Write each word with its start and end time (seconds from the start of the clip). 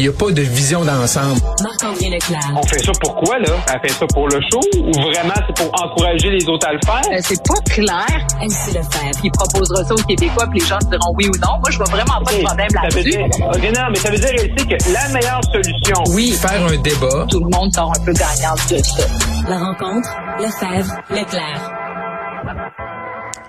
Il 0.00 0.04
n'y 0.04 0.08
a 0.08 0.12
pas 0.18 0.30
de 0.32 0.40
vision 0.40 0.82
d'ensemble. 0.82 1.38
Marc-André 1.62 2.08
Leclerc. 2.08 2.40
On 2.56 2.62
fait 2.62 2.78
ça 2.78 2.90
pourquoi, 3.02 3.38
là? 3.38 3.52
Elle 3.70 3.80
fait 3.86 3.94
ça 3.98 4.06
pour 4.06 4.28
le 4.28 4.40
show 4.50 4.58
ou 4.78 4.90
vraiment 4.92 5.34
c'est 5.46 5.54
pour 5.62 5.70
encourager 5.84 6.30
les 6.30 6.48
autres 6.48 6.66
à 6.66 6.72
le 6.72 6.78
faire? 6.86 7.02
Euh, 7.12 7.18
c'est 7.20 7.46
pas 7.46 7.60
clair. 7.70 8.26
MC 8.40 8.68
Lefebvre. 8.72 9.20
Il 9.22 9.30
proposera 9.30 9.84
ça 9.84 9.92
aux 9.92 10.02
Québécois, 10.04 10.46
puis 10.50 10.60
les 10.60 10.64
gens 10.66 10.78
diront 10.90 11.12
oui 11.18 11.26
ou 11.26 11.36
non. 11.44 11.58
Moi, 11.60 11.68
je 11.68 11.76
vois 11.76 11.84
vraiment 11.90 12.18
pas 12.24 12.32
de 12.32 12.42
problème 12.42 12.68
Ça 12.70 12.80
veut 12.80 13.02
là-dessus. 13.02 13.10
dire, 13.10 13.26
ok, 13.46 13.76
non, 13.76 13.82
mais 13.90 13.98
ça 13.98 14.10
veut 14.10 14.16
dire 14.18 14.34
aussi 14.36 14.66
que 14.68 14.90
la 14.90 15.08
meilleure 15.12 15.40
solution, 15.52 16.14
Oui, 16.14 16.32
faire 16.32 16.64
un 16.64 16.76
débat. 16.78 17.26
Tout 17.30 17.40
le 17.40 17.50
monde 17.54 17.70
sort 17.74 17.92
un 17.94 18.02
peu 18.02 18.12
gagnant 18.14 18.54
de 18.70 18.78
ça. 18.78 19.06
La 19.50 19.58
rencontre. 19.58 20.08
Lefebvre. 20.38 20.94
Leclerc. 21.10 21.72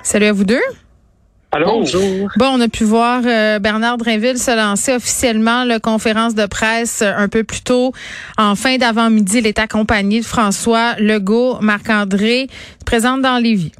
Salut 0.03 0.25
à 0.25 0.33
vous 0.33 0.43
deux. 0.43 0.59
Allô? 1.53 1.79
Bonjour. 1.79 2.29
Bon, 2.37 2.45
on 2.53 2.61
a 2.61 2.69
pu 2.69 2.85
voir 2.85 3.21
euh, 3.25 3.59
Bernard 3.59 3.97
Drinville 3.97 4.37
se 4.37 4.55
lancer 4.55 4.95
officiellement 4.95 5.65
la 5.65 5.79
conférence 5.79 6.33
de 6.33 6.45
presse 6.45 7.01
euh, 7.01 7.11
un 7.15 7.27
peu 7.27 7.43
plus 7.43 7.61
tôt. 7.61 7.91
En 8.37 8.55
fin 8.55 8.77
d'avant-midi, 8.77 9.39
il 9.39 9.47
est 9.47 9.59
accompagné 9.59 10.21
de 10.21 10.25
François 10.25 10.95
Legault, 10.97 11.57
Marc-André, 11.59 12.47
se 12.79 12.85
présente 12.85 13.21
dans 13.21 13.37
Lévis. 13.37 13.73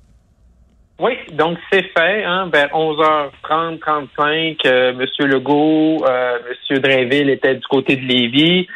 Oui, 1.00 1.14
donc 1.32 1.58
c'est 1.72 1.82
fait, 1.98 2.24
hein, 2.26 2.50
vers 2.54 2.68
11h30, 2.74 3.80
35, 3.80 4.58
euh, 4.66 4.94
Monsieur 4.94 5.26
Legault, 5.26 6.06
euh, 6.06 6.38
Monsieur 6.48 6.80
Drainville 6.80 7.30
était 7.30 7.56
du 7.56 7.66
côté 7.68 7.96
de 7.96 8.06
Lévis. 8.06 8.68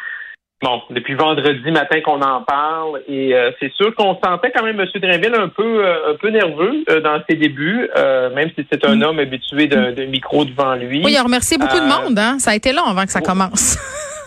Bon, 0.62 0.80
depuis 0.88 1.14
vendredi 1.14 1.70
matin 1.70 2.00
qu'on 2.00 2.22
en 2.22 2.40
parle, 2.40 3.02
et 3.06 3.34
euh, 3.34 3.50
c'est 3.60 3.70
sûr 3.74 3.94
qu'on 3.94 4.18
sentait 4.24 4.50
quand 4.56 4.64
même 4.64 4.76
Monsieur 4.76 4.98
Drainville 5.00 5.34
un 5.34 5.48
peu 5.48 5.84
euh, 5.84 6.12
un 6.12 6.14
peu 6.14 6.30
nerveux 6.30 6.82
euh, 6.88 7.00
dans 7.02 7.20
ses 7.28 7.36
débuts, 7.36 7.90
euh, 7.94 8.34
même 8.34 8.48
si 8.56 8.66
c'est 8.72 8.82
un 8.86 9.02
homme 9.02 9.18
habitué 9.18 9.66
d'un 9.66 9.92
d'un 9.92 10.06
micro 10.06 10.46
devant 10.46 10.74
lui. 10.74 11.02
Oui, 11.04 11.12
il 11.12 11.16
a 11.18 11.22
remercié 11.24 11.58
beaucoup 11.58 11.76
de 11.76 11.82
Euh, 11.82 12.04
monde. 12.06 12.18
Hein? 12.18 12.38
Ça 12.38 12.52
a 12.52 12.54
été 12.54 12.72
long 12.72 12.84
avant 12.86 13.04
que 13.04 13.10
ça 13.10 13.20
commence. 13.20 13.76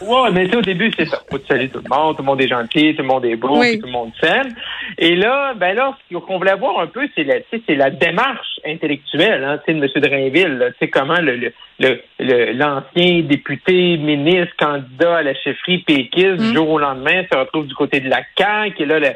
Ouais, 0.01 0.29
mais 0.31 0.55
au 0.55 0.61
début, 0.61 0.91
c'est 0.97 1.07
ça. 1.07 1.19
Faut 1.29 1.39
saluer 1.47 1.67
tout 1.67 1.81
le 1.83 1.89
monde, 1.93 2.15
tout 2.15 2.21
le 2.21 2.27
monde 2.27 2.39
est 2.41 2.47
gentil, 2.47 2.95
tout 2.95 3.01
le 3.01 3.07
monde 3.07 3.25
est 3.25 3.35
beau, 3.35 3.59
Oui. 3.59 3.79
tout 3.79 3.87
le 3.87 3.91
monde 3.91 4.11
s'aime. 4.21 4.53
Et 4.97 5.15
là, 5.15 5.53
ben 5.55 5.75
là, 5.75 5.97
ce 6.09 6.15
qu'on 6.17 6.37
voulait 6.37 6.55
voir 6.55 6.79
un 6.79 6.87
peu, 6.87 7.01
c'est 7.15 7.23
la, 7.25 7.39
tu 7.41 7.45
sais, 7.51 7.61
c'est 7.67 7.75
la 7.75 7.89
démarche 7.89 8.47
intellectuelle, 8.65 9.43
hein, 9.43 9.59
de 9.67 9.73
M. 9.73 9.87
Drainville. 10.01 10.73
sais, 10.79 10.89
comment 10.89 11.19
le, 11.19 11.35
le, 11.35 11.53
le, 11.79 12.01
le- 12.19 12.51
l'ancien 12.53 13.21
député, 13.21 13.97
ministre, 13.97 14.55
candidat 14.57 15.17
à 15.17 15.23
la 15.23 15.33
chefferie 15.35 15.79
péquiste, 15.79 16.37
du 16.37 16.53
jour 16.53 16.69
au 16.69 16.79
lendemain, 16.79 17.23
se 17.31 17.37
retrouve 17.37 17.67
du 17.67 17.75
côté 17.75 17.99
de 17.99 18.09
la 18.09 18.21
CAQ. 18.37 18.83
Et 18.83 18.85
là, 18.85 18.99
la, 18.99 19.13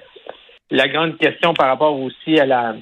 la 0.72 0.88
grande 0.88 1.18
question 1.18 1.54
par 1.54 1.68
rapport 1.68 2.00
aussi 2.00 2.40
à 2.40 2.46
la 2.46 2.76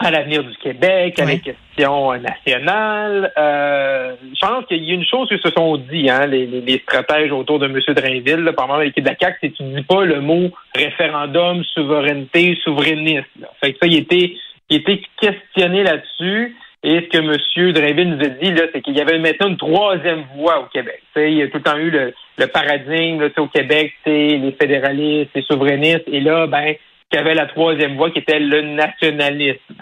à 0.00 0.10
l'avenir 0.10 0.42
du 0.42 0.54
Québec, 0.56 1.18
à 1.20 1.24
Ouais. 1.24 1.34
les 1.34 1.38
questions 1.40 2.12
euh. 2.14 3.30
Euh, 3.38 4.16
je 4.34 4.40
pense 4.46 4.66
qu'il 4.66 4.82
y 4.82 4.90
a 4.90 4.94
une 4.94 5.06
chose 5.06 5.28
que 5.28 5.38
se 5.38 5.48
sont 5.56 5.76
dit, 5.76 6.10
hein, 6.10 6.26
les, 6.26 6.46
les, 6.46 6.60
les 6.62 6.78
stratèges 6.80 7.30
autour 7.30 7.60
de 7.60 7.66
M. 7.66 7.78
Drainville, 7.94 8.42
là, 8.44 8.52
par 8.52 8.64
exemple 8.66 8.84
l'équipe 8.86 9.04
de 9.04 9.08
la 9.10 9.16
CAQ, 9.16 9.38
c'est 9.40 9.50
que 9.50 9.56
tu 9.56 9.62
dis 9.62 9.82
pas 9.82 10.04
le 10.04 10.20
mot 10.20 10.50
référendum, 10.74 11.62
souveraineté, 11.62 12.58
souverainiste. 12.64 13.28
Là. 13.40 13.48
Fait 13.60 13.72
que 13.72 13.78
ça, 13.78 13.86
il 13.86 13.94
était, 13.96 14.34
il 14.70 14.76
était 14.78 15.02
questionné 15.20 15.82
là-dessus. 15.82 16.56
Et 16.86 17.00
ce 17.00 17.06
que 17.06 17.16
M. 17.18 17.72
Drainville 17.72 18.10
nous 18.10 18.24
a 18.24 18.28
dit, 18.28 18.52
là, 18.52 18.64
c'est 18.70 18.82
qu'il 18.82 18.94
y 18.94 19.00
avait 19.00 19.18
maintenant 19.18 19.48
une 19.48 19.56
troisième 19.56 20.24
voie 20.36 20.60
au 20.60 20.66
Québec. 20.66 21.00
Tu 21.14 21.20
sais, 21.20 21.32
il 21.32 21.38
y 21.38 21.42
a 21.42 21.48
tout 21.48 21.56
le 21.56 21.62
temps 21.62 21.78
eu 21.78 21.88
le, 21.88 22.12
le 22.36 22.46
paradigme 22.46 23.22
là, 23.22 23.28
au 23.38 23.46
Québec, 23.46 23.94
c'est 24.04 24.36
les 24.36 24.52
fédéralistes, 24.52 25.30
les 25.34 25.42
souverainistes. 25.42 26.04
Et 26.08 26.20
là, 26.20 26.46
ben, 26.46 26.74
qu'il 27.10 27.18
y 27.18 27.22
avait 27.24 27.34
la 27.34 27.46
troisième 27.46 27.96
voie 27.96 28.10
qui 28.10 28.18
était 28.18 28.38
le 28.38 28.60
nationalisme. 28.60 29.76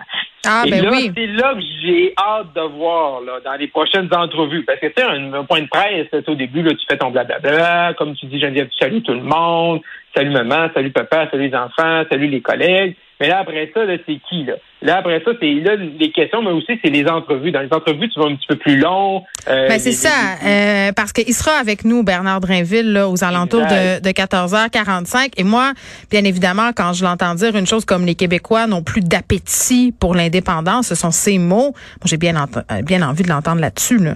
Ah, 0.46 0.64
Et 0.66 0.70
ben 0.70 0.84
là, 0.84 0.90
oui. 0.92 1.10
c'est 1.16 1.26
là 1.26 1.54
que 1.54 1.60
j'ai 1.82 2.14
hâte 2.18 2.54
de 2.54 2.60
voir 2.60 3.20
là, 3.20 3.40
dans 3.44 3.54
les 3.54 3.68
prochaines 3.68 4.08
entrevues. 4.12 4.64
Parce 4.64 4.80
que 4.80 4.86
tu 4.86 4.94
sais, 4.96 5.02
un, 5.02 5.32
un 5.32 5.44
point 5.44 5.62
de 5.62 5.68
presse, 5.68 6.06
au 6.26 6.34
début, 6.34 6.62
là, 6.62 6.70
tu 6.72 6.84
fais 6.88 6.98
ton 6.98 7.10
blablabla, 7.10 7.94
comme 7.94 8.14
tu 8.14 8.26
dis, 8.26 8.40
Geneviève, 8.40 8.68
tu 8.68 8.76
salues 8.76 9.02
tout 9.02 9.14
le 9.14 9.22
monde, 9.22 9.80
salut 10.14 10.30
maman, 10.30 10.68
salut 10.74 10.90
papa, 10.90 11.28
salut 11.30 11.48
les 11.48 11.54
enfants, 11.54 12.04
salut 12.10 12.26
les 12.28 12.40
collègues. 12.40 12.96
Mais 13.22 13.28
là, 13.28 13.38
après 13.38 13.70
ça, 13.72 13.84
là, 13.84 13.94
c'est 14.04 14.18
qui, 14.28 14.42
là? 14.42 14.54
Là, 14.82 14.96
après 14.96 15.22
ça, 15.24 15.30
c'est 15.40 15.54
là 15.54 15.76
les 15.76 16.10
questions, 16.10 16.42
mais 16.42 16.50
aussi 16.50 16.72
c'est 16.82 16.90
les 16.90 17.06
entrevues. 17.06 17.52
Dans 17.52 17.60
les 17.60 17.72
entrevues, 17.72 18.08
tu 18.08 18.18
vas 18.18 18.26
un 18.26 18.34
petit 18.34 18.48
peu 18.48 18.56
plus 18.56 18.76
long. 18.78 19.22
euh, 19.46 19.68
Ben, 19.68 19.78
c'est 19.78 19.92
ça, 19.92 20.08
euh, 20.44 20.90
parce 20.90 21.12
qu'il 21.12 21.32
sera 21.32 21.52
avec 21.52 21.84
nous, 21.84 22.02
Bernard 22.02 22.40
Drinville, 22.40 22.92
là, 22.92 23.08
aux 23.08 23.22
alentours 23.22 23.60
de, 23.60 23.66
Exact. 24.00 24.04
de 24.04 24.10
14h45. 24.10 25.34
Et 25.36 25.44
moi, 25.44 25.72
bien 26.10 26.24
évidemment, 26.24 26.70
quand 26.74 26.94
je 26.94 27.04
l'entends 27.04 27.36
dire 27.36 27.54
une 27.54 27.66
chose 27.66 27.84
comme 27.84 28.04
les 28.04 28.16
Québécois 28.16 28.66
n'ont 28.66 28.82
plus 28.82 29.02
d'appétit 29.02 29.94
pour 30.00 30.16
l'indépendance, 30.16 30.88
ce 30.88 30.96
sont 30.96 31.12
ces 31.12 31.38
mots. 31.38 31.70
Moi, 31.74 32.06
j'ai 32.06 32.16
bien, 32.16 32.34
euh, 32.34 32.82
bien 32.82 33.02
envie 33.08 33.22
de 33.22 33.28
l'entendre 33.28 33.60
là-dessus. 33.60 33.98
Là. 33.98 34.14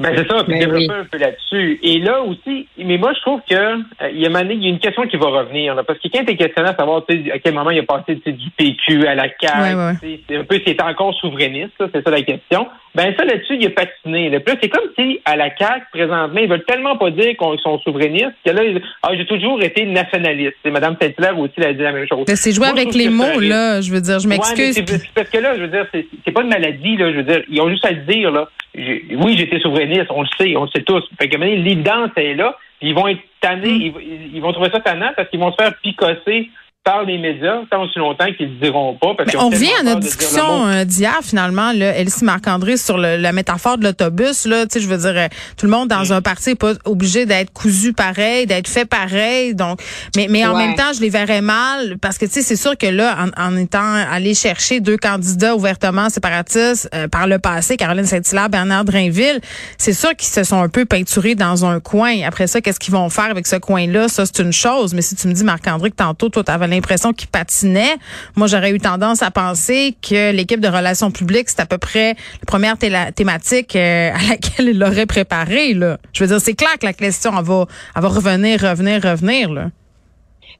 Ben 0.00 0.12
c'est 0.16 0.26
ça, 0.28 0.42
puis 0.44 0.52
Ben 0.54 0.58
développer 0.60 0.86
oui. 0.88 0.94
un 1.00 1.04
peu 1.04 1.18
là-dessus. 1.18 1.78
Et 1.82 1.98
là 1.98 2.22
aussi, 2.22 2.66
mais 2.78 2.98
moi 2.98 3.12
je 3.14 3.20
trouve 3.20 3.40
que 3.48 3.54
euh, 3.54 4.10
il 4.12 4.20
y 4.20 4.26
a 4.26 4.40
une 4.68 4.78
question 4.78 5.02
qui 5.06 5.16
va 5.16 5.26
revenir, 5.26 5.74
là, 5.74 5.82
parce 5.84 5.98
que 5.98 6.08
quand 6.12 6.24
tu 6.24 6.32
es 6.32 6.36
questionné 6.36 6.70
à 6.70 6.74
savoir 6.76 7.02
à 7.08 7.38
quel 7.38 7.54
moment 7.54 7.70
il 7.70 7.80
a 7.80 7.82
passé 7.82 8.14
du 8.26 8.50
PQ 8.56 9.06
à 9.06 9.14
la 9.14 9.24
CAQ, 9.40 9.60
Ouais, 9.60 9.74
ouais. 10.02 10.20
c'est 10.28 10.36
un 10.36 10.44
peu 10.44 10.60
c'est 10.66 10.80
encore 10.82 11.14
souverainiste, 11.14 11.72
c'est 11.92 12.02
ça 12.02 12.10
la 12.10 12.22
question. 12.22 12.66
Ben 12.94 13.14
ça 13.16 13.24
là-dessus, 13.24 13.56
il 13.60 13.66
a 13.66 13.70
patiné. 13.70 14.30
Là. 14.30 14.40
Puis 14.40 14.56
c'est 14.60 14.68
comme 14.68 14.88
si 14.98 15.20
à 15.24 15.36
la 15.36 15.54
CAQ, 15.56 15.84
présentement, 15.92 16.40
ils 16.40 16.48
veulent 16.48 16.64
tellement 16.64 16.96
pas 16.96 17.10
dire 17.10 17.36
qu'ils 17.36 17.60
sont 17.62 17.78
souverainistes 17.80 18.32
que 18.44 18.50
là, 18.50 18.64
ils- 18.64 18.82
ah, 19.02 19.10
j'ai 19.16 19.26
toujours 19.26 19.62
été 19.62 19.84
nationaliste. 19.86 20.56
Et 20.64 20.70
Mme 20.70 20.96
Saint-Hilaire 21.00 21.38
aussi 21.38 21.52
elle 21.58 21.64
a 21.66 21.72
dit 21.72 21.82
la 21.82 21.92
même 21.92 22.06
chose. 22.08 22.24
Mais 22.26 22.34
C'est 22.36 22.52
jouer 22.52 22.66
avec 22.68 22.94
les 22.94 23.08
mots, 23.08 23.38
là. 23.40 23.80
Je 23.80 23.92
veux 23.92 24.00
dire, 24.00 24.18
je 24.18 24.26
m'excuse. 24.28 24.82
parce 25.14 25.30
que 25.30 25.38
là, 25.38 25.54
je 25.56 25.60
veux 25.62 25.68
dire, 25.68 25.86
c'est 25.92 26.06
c'est 26.24 26.32
pas 26.32 26.42
une 26.42 26.48
maladie, 26.48 26.96
là. 26.96 27.10
Je 27.12 27.16
veux 27.18 27.22
dire, 27.22 27.42
ils 27.48 27.60
ont 27.60 27.68
juste 27.70 27.84
à 27.84 27.90
le 27.92 27.98
dire, 28.12 28.30
là. 28.32 28.48
Oui, 28.74 29.36
j'étais 29.36 29.58
souverainiste, 29.60 30.06
on 30.10 30.22
le 30.22 30.28
sait, 30.38 30.56
on 30.56 30.62
le 30.64 30.70
sait 30.74 30.82
tous. 30.82 31.02
Fait 31.20 31.26
donné, 31.28 31.56
l'évidence 31.56 32.10
est 32.16 32.34
là. 32.34 32.56
Ils 32.80 32.94
vont 32.94 33.08
être 33.08 33.20
tannés, 33.40 33.68
ils, 33.70 33.92
ils- 34.00 34.36
ils 34.36 34.40
vont 34.40 34.52
trouver 34.52 34.70
ça 34.70 34.80
tannant 34.80 35.10
parce 35.16 35.28
qu'ils 35.28 35.40
vont 35.40 35.50
se 35.52 35.56
faire 35.60 35.74
picosser 35.82 36.50
par 36.82 37.04
les 37.04 37.18
médias 37.18 37.58
tant 37.70 37.82
aussi 37.84 37.98
longtemps 37.98 38.32
qu'ils 38.36 38.54
le 38.54 38.58
diront 38.58 38.94
pas. 38.96 39.14
Parce 39.14 39.30
Mais 39.34 39.38
on 39.38 39.50
revient 39.50 39.68
à 39.78 39.82
notre 39.82 40.00
discussion 40.00 40.66
euh, 40.66 40.84
d'hier, 40.84 41.18
finalement, 41.22 41.72
là, 41.72 41.94
Elsie 41.94 42.24
Marc-André, 42.24 42.78
sur 42.78 42.96
le- 42.96 43.16
la 43.18 43.32
métaphore 43.32 43.76
de 43.76 43.84
l'autobus. 43.84 44.46
Là, 44.46 44.62
tu 44.66 44.72
sais, 44.72 44.80
je 44.80 44.88
veux 44.88 44.96
dire, 44.96 45.12
euh, 45.14 45.28
tout 45.58 45.66
le 45.66 45.72
monde 45.72 45.88
dans 45.88 46.06
Mm. 46.06 46.12
un 46.12 46.22
parti 46.22 46.48
n'est 46.50 46.54
pas 46.54 46.72
obligé 46.86 47.26
d'être 47.26 47.52
cousu 47.52 47.92
pareil, 47.92 48.46
d'être 48.46 48.66
fait 48.66 48.86
pareil. 48.86 49.54
Donc, 49.54 49.82
mais, 50.16 50.26
mais 50.30 50.46
en 50.46 50.54
Ouais. 50.56 50.68
même 50.68 50.74
temps, 50.74 50.92
je 50.94 51.02
les 51.02 51.10
verrais 51.10 51.42
mal 51.42 51.98
parce 52.00 52.16
que 52.16 52.24
tu 52.24 52.32
sais, 52.32 52.42
c'est 52.42 52.56
sûr 52.56 52.76
que 52.78 52.86
là, 52.86 53.26
en, 53.36 53.48
en 53.50 53.56
étant 53.58 53.92
allé 54.10 54.32
chercher 54.34 54.80
deux 54.80 54.96
candidats 54.96 55.54
ouvertement 55.54 56.08
séparatistes 56.08 56.88
euh, 56.94 57.08
par 57.08 57.26
le 57.26 57.38
passé, 57.38 57.76
Caroline 57.76 58.06
Saint-Hilaire, 58.06 58.48
Bernard 58.48 58.86
Drainville, 58.86 59.40
c'est 59.76 59.92
sûr 59.92 60.16
qu'ils 60.16 60.30
se 60.30 60.44
sont 60.44 60.62
un 60.62 60.70
peu 60.70 60.86
peinturés 60.86 61.34
dans 61.34 61.66
un 61.66 61.78
coin. 61.78 62.22
Après 62.26 62.46
ça, 62.46 62.62
qu'est-ce 62.62 62.80
qu'ils 62.80 62.94
vont 62.94 63.10
faire 63.10 63.30
avec 63.30 63.46
ce 63.46 63.56
coin-là? 63.56 64.08
Ça, 64.08 64.24
c'est 64.24 64.38
une 64.42 64.52
chose. 64.54 64.94
Mais 64.94 65.02
si 65.02 65.14
tu 65.14 65.28
me 65.28 65.34
dis 65.34 65.44
Marc-André 65.44 65.90
que 65.90 65.96
tantôt, 65.96 66.30
toi, 66.30 66.42
t'avais 66.42 66.69
l'impression 66.70 67.12
qu'il 67.12 67.28
patinait, 67.28 67.96
moi, 68.36 68.46
j'aurais 68.46 68.70
eu 68.70 68.78
tendance 68.78 69.22
à 69.22 69.30
penser 69.30 69.94
que 70.00 70.32
l'équipe 70.32 70.60
de 70.60 70.68
relations 70.68 71.10
publiques, 71.10 71.50
c'est 71.50 71.60
à 71.60 71.66
peu 71.66 71.78
près 71.78 72.14
la 72.14 72.46
première 72.46 72.76
thématique 72.78 73.76
euh, 73.76 74.12
à 74.14 74.30
laquelle 74.30 74.68
il 74.68 74.78
l'aurait 74.78 75.06
préparé. 75.06 75.74
Là. 75.74 75.98
Je 76.12 76.24
veux 76.24 76.28
dire, 76.28 76.40
c'est 76.40 76.54
clair 76.54 76.78
que 76.78 76.86
la 76.86 76.92
question, 76.92 77.32
elle 77.36 77.44
va, 77.44 77.66
elle 77.94 78.02
va 78.02 78.08
revenir, 78.08 78.60
revenir, 78.60 79.02
revenir. 79.02 79.52
Là. 79.52 79.70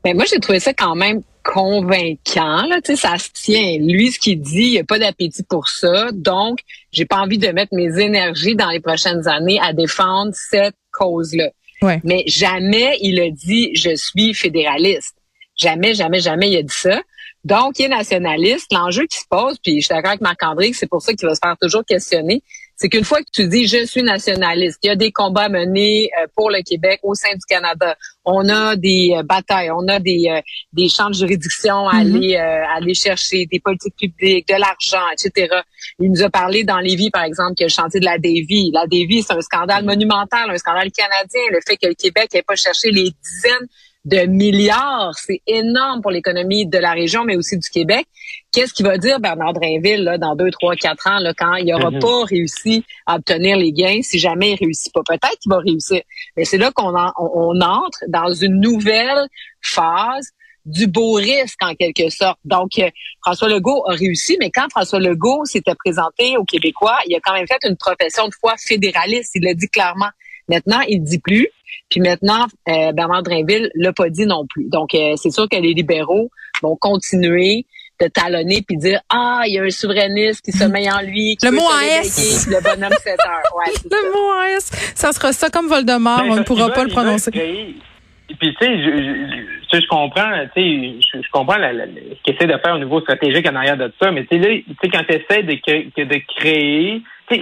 Ben 0.04 0.14
moi, 0.14 0.24
j'ai 0.30 0.38
trouvé 0.40 0.60
ça 0.60 0.72
quand 0.72 0.94
même 0.94 1.22
convaincant. 1.44 2.66
Là, 2.66 2.80
tu 2.82 2.94
sais, 2.94 2.96
ça 2.96 3.18
se 3.18 3.28
tient. 3.32 3.78
Lui, 3.78 4.10
ce 4.10 4.18
qu'il 4.18 4.40
dit, 4.40 4.62
il 4.62 4.70
n'y 4.72 4.78
a 4.78 4.84
pas 4.84 4.98
d'appétit 4.98 5.42
pour 5.42 5.68
ça. 5.68 6.10
Donc, 6.12 6.60
j'ai 6.92 7.04
pas 7.04 7.18
envie 7.18 7.38
de 7.38 7.48
mettre 7.48 7.74
mes 7.74 7.98
énergies 7.98 8.54
dans 8.54 8.70
les 8.70 8.80
prochaines 8.80 9.26
années 9.28 9.58
à 9.60 9.72
défendre 9.72 10.32
cette 10.34 10.76
cause-là. 10.92 11.50
Ouais. 11.82 12.00
Mais 12.04 12.24
jamais 12.26 12.98
il 13.00 13.20
a 13.20 13.30
dit 13.30 13.74
je 13.74 13.94
suis 13.94 14.34
fédéraliste. 14.34 15.14
Jamais, 15.60 15.94
jamais, 15.94 16.20
jamais 16.20 16.50
il 16.50 16.56
a 16.56 16.62
dit 16.62 16.74
ça. 16.74 17.00
Donc, 17.44 17.78
il 17.78 17.86
est 17.86 17.88
nationaliste. 17.88 18.72
L'enjeu 18.72 19.06
qui 19.06 19.18
se 19.18 19.24
pose, 19.28 19.56
puis 19.62 19.80
je 19.80 19.86
suis 19.86 19.94
d'accord 19.94 20.10
avec 20.10 20.20
Marc-André 20.20 20.72
c'est 20.72 20.88
pour 20.88 21.02
ça 21.02 21.12
qu'il 21.12 21.26
va 21.26 21.34
se 21.34 21.40
faire 21.42 21.56
toujours 21.60 21.84
questionner, 21.84 22.42
c'est 22.76 22.88
qu'une 22.88 23.04
fois 23.04 23.18
que 23.20 23.28
tu 23.30 23.46
dis 23.46 23.66
je 23.66 23.84
suis 23.84 24.02
nationaliste, 24.02 24.78
il 24.82 24.86
y 24.86 24.90
a 24.90 24.96
des 24.96 25.12
combats 25.12 25.50
menés 25.50 26.10
euh, 26.18 26.26
pour 26.34 26.50
le 26.50 26.62
Québec 26.62 27.00
au 27.02 27.14
sein 27.14 27.32
du 27.32 27.44
Canada. 27.48 27.94
On 28.24 28.48
a 28.48 28.74
des 28.76 29.12
euh, 29.14 29.22
batailles, 29.22 29.70
on 29.70 29.86
a 29.88 29.98
des, 30.00 30.24
euh, 30.30 30.40
des 30.72 30.88
champs 30.88 31.08
de 31.10 31.14
juridiction 31.14 31.88
à 31.88 32.02
Mhm. 32.04 32.16
aller, 32.16 32.36
euh, 32.36 32.76
aller 32.76 32.94
chercher, 32.94 33.46
des 33.46 33.60
politiques 33.60 33.96
publiques, 33.96 34.48
de 34.48 34.54
l'argent, 34.54 35.04
etc. 35.12 35.54
Il 35.98 36.10
nous 36.10 36.22
a 36.22 36.30
parlé 36.30 36.64
dans 36.64 36.78
Lévis, 36.78 37.10
par 37.10 37.24
exemple, 37.24 37.54
que 37.58 37.64
le 37.64 37.68
chantier 37.70 38.00
de 38.00 38.06
la 38.06 38.16
Davie. 38.18 38.70
La 38.72 38.86
Davie, 38.86 39.22
c'est 39.22 39.34
un 39.34 39.40
scandale 39.42 39.84
monumental, 39.84 40.48
un 40.50 40.56
scandale 40.58 40.90
canadien. 40.90 41.42
Le 41.50 41.60
fait 41.66 41.76
que 41.76 41.86
le 41.86 41.94
Québec 41.94 42.30
n'ait 42.32 42.42
pas 42.42 42.56
cherché 42.56 42.90
les 42.90 43.10
dizaines 43.10 43.68
de 44.06 44.24
milliards, 44.26 45.12
c'est 45.18 45.42
énorme 45.46 46.00
pour 46.00 46.10
l'économie 46.10 46.66
de 46.66 46.78
la 46.78 46.92
région, 46.92 47.24
mais 47.24 47.36
aussi 47.36 47.58
du 47.58 47.68
Québec. 47.68 48.06
Qu'est-ce 48.50 48.72
qu'il 48.72 48.86
va 48.86 48.96
dire 48.96 49.20
Bernard 49.20 49.52
Drainville 49.52 50.04
là, 50.04 50.16
dans 50.16 50.34
deux, 50.34 50.50
trois, 50.50 50.74
quatre 50.74 51.06
ans, 51.06 51.18
là, 51.18 51.34
quand 51.36 51.54
il 51.56 51.66
n'aura 51.66 51.90
Mhm. 51.90 51.98
pas 52.00 52.24
réussi 52.24 52.82
à 53.06 53.16
obtenir 53.16 53.58
les 53.58 53.72
gains, 53.72 54.00
si 54.02 54.18
jamais 54.18 54.52
il 54.52 54.56
réussit 54.56 54.92
pas? 54.94 55.02
Peut-être 55.06 55.38
qu'il 55.40 55.50
va 55.50 55.58
réussir. 55.58 56.00
Mais 56.36 56.44
c'est 56.46 56.56
là 56.56 56.70
qu'on 56.72 56.96
en- 56.96 57.12
on, 57.18 57.30
on 57.56 57.60
entre 57.60 57.98
dans 58.08 58.32
une 58.32 58.58
nouvelle 58.60 59.26
phase 59.60 60.30
du 60.66 60.86
beau 60.86 61.12
risque 61.14 61.62
en 61.62 61.74
quelque 61.74 62.10
sorte. 62.10 62.38
Donc, 62.44 62.78
euh, 62.78 62.88
François 63.24 63.48
Legault 63.48 63.82
a 63.88 63.94
réussi, 63.94 64.36
mais 64.40 64.50
quand 64.50 64.66
François 64.70 65.00
Legault 65.00 65.44
s'était 65.44 65.74
présenté 65.74 66.36
aux 66.36 66.44
Québécois, 66.44 66.98
il 67.06 67.14
a 67.16 67.20
quand 67.20 67.32
même 67.32 67.46
fait 67.46 67.66
une 67.68 67.76
profession 67.76 68.28
de 68.28 68.34
foi 68.38 68.54
fédéraliste. 68.58 69.32
Il 69.34 69.44
l'a 69.44 69.54
dit 69.54 69.68
clairement. 69.68 70.08
Maintenant, 70.50 70.80
il 70.88 71.00
dit 71.02 71.18
plus. 71.20 71.48
Puis 71.88 72.00
maintenant, 72.00 72.46
euh, 72.68 72.92
Bernard 72.92 73.22
Drinville 73.22 73.70
l'a 73.74 73.92
pas 73.92 74.10
dit 74.10 74.26
non 74.26 74.44
plus. 74.48 74.68
Donc, 74.68 74.94
euh, 74.94 75.14
c'est 75.16 75.30
sûr 75.30 75.48
que 75.48 75.56
les 75.56 75.72
libéraux 75.72 76.30
vont 76.62 76.76
continuer 76.76 77.64
de 78.00 78.06
talonner 78.08 78.62
puis 78.66 78.76
dire 78.78 79.00
ah 79.10 79.42
il 79.46 79.54
y 79.54 79.58
a 79.58 79.62
un 79.62 79.68
souverainiste 79.70 80.42
qui 80.44 80.52
sommeille 80.52 80.90
en 80.90 81.00
lui 81.02 81.36
qui 81.36 81.44
le 81.46 81.52
mot 81.52 81.60
AS. 81.68 82.46
le 82.48 82.62
bonhomme 82.62 82.92
7 82.98 83.08
heures 83.26 83.56
ouais. 83.58 83.72
Le 83.90 84.12
mot 84.12 84.56
AS, 84.56 84.70
ça 84.94 85.12
sera 85.12 85.32
ça 85.34 85.50
comme 85.50 85.66
Voldemort, 85.68 86.20
Ben, 86.22 86.30
on 86.30 86.36
ne 86.36 86.42
pourra 86.42 86.70
pas 86.70 86.84
le 86.84 86.88
prononcer. 86.90 87.30
puis, 87.30 87.74
tu 88.40 88.46
sais, 88.58 88.78
je, 88.82 89.78
je, 89.80 89.86
comprends, 89.88 90.30
tu 90.56 90.62
sais, 90.62 91.00
je, 91.12 91.22
je 91.22 91.30
comprends 91.30 91.58
la, 91.58 91.72
la- 91.74 91.84
la- 91.86 91.92
ce 91.92 92.22
qu'ils 92.24 92.34
essaient 92.36 92.46
de 92.46 92.56
faire 92.64 92.74
au 92.74 92.78
niveau 92.78 93.00
stratégique 93.02 93.46
en 93.48 93.54
arrière 93.56 93.76
de 93.76 93.92
ça, 94.00 94.10
mais 94.12 94.24
tu 94.24 94.28
sais, 94.40 94.48
là, 94.48 94.48
tu 94.66 94.74
sais, 94.82 94.88
quand 94.88 95.04
tu 95.06 95.14
essaies 95.16 95.42
de, 95.42 96.04
de 96.04 96.20
créer, 96.38 97.02
tu 97.30 97.34
sais, 97.36 97.40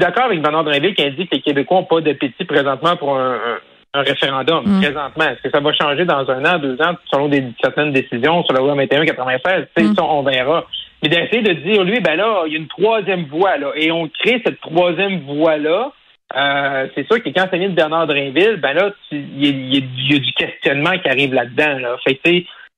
suis 0.00 0.06
d'accord 0.12 0.24
avec 0.24 0.42
Bernard 0.42 0.64
Drinville 0.64 0.94
qui 0.94 1.02
indique 1.04 1.30
que 1.30 1.36
les 1.36 1.42
Québécois 1.42 1.78
n'ont 1.78 1.84
pas 1.84 2.00
d'appétit 2.00 2.44
présentement 2.44 2.96
pour 2.96 3.16
un, 3.16 3.34
un- 3.34 3.58
un 3.92 4.02
référendum. 4.02 4.62
Mm. 4.66 4.80
Présentement, 4.82 5.24
est-ce 5.24 5.42
que 5.42 5.50
ça 5.50 5.58
va 5.60 5.72
changer 5.72 6.04
dans 6.04 6.28
un 6.30 6.44
an, 6.44 6.58
deux 6.58 6.80
ans, 6.80 6.94
selon 7.12 7.28
des, 7.28 7.42
certaines 7.60 7.92
décisions 7.92 8.44
sur 8.44 8.54
la 8.54 8.60
loi 8.60 8.74
21-96? 8.76 9.66
Tu 9.76 9.82
sais, 9.84 9.88
Mm. 9.90 9.94
ça, 9.96 10.04
on 10.04 10.22
verra. 10.22 10.64
Mais 11.02 11.08
d'essayer 11.08 11.42
de 11.42 11.52
dire, 11.54 11.82
lui, 11.82 11.98
ben 12.00 12.14
là, 12.16 12.42
il 12.46 12.52
y 12.52 12.56
a 12.56 12.58
une 12.58 12.68
troisième 12.68 13.24
voie, 13.24 13.56
là, 13.56 13.72
et 13.74 13.90
on 13.90 14.06
crée 14.08 14.40
cette 14.44 14.60
troisième 14.60 15.20
voie-là, 15.20 15.92
euh, 16.36 16.86
c'est 16.94 17.06
sûr 17.10 17.20
que 17.22 17.30
quand 17.30 17.48
ça 17.50 17.56
vient 17.56 17.68
de 17.70 17.74
Bernard 17.74 18.06
Drinville, 18.06 18.56
ben 18.62 18.74
là, 18.74 18.90
il 19.10 19.44
y, 19.44 19.48
a- 19.48 19.78
y 19.80 20.14
y 20.14 20.20
du 20.20 20.32
questionnement 20.34 20.96
qui 21.02 21.08
arrive 21.08 21.34
là-dedans. 21.34 21.78
Là. 21.80 21.96
Fait 22.06 22.14
que, 22.14 22.30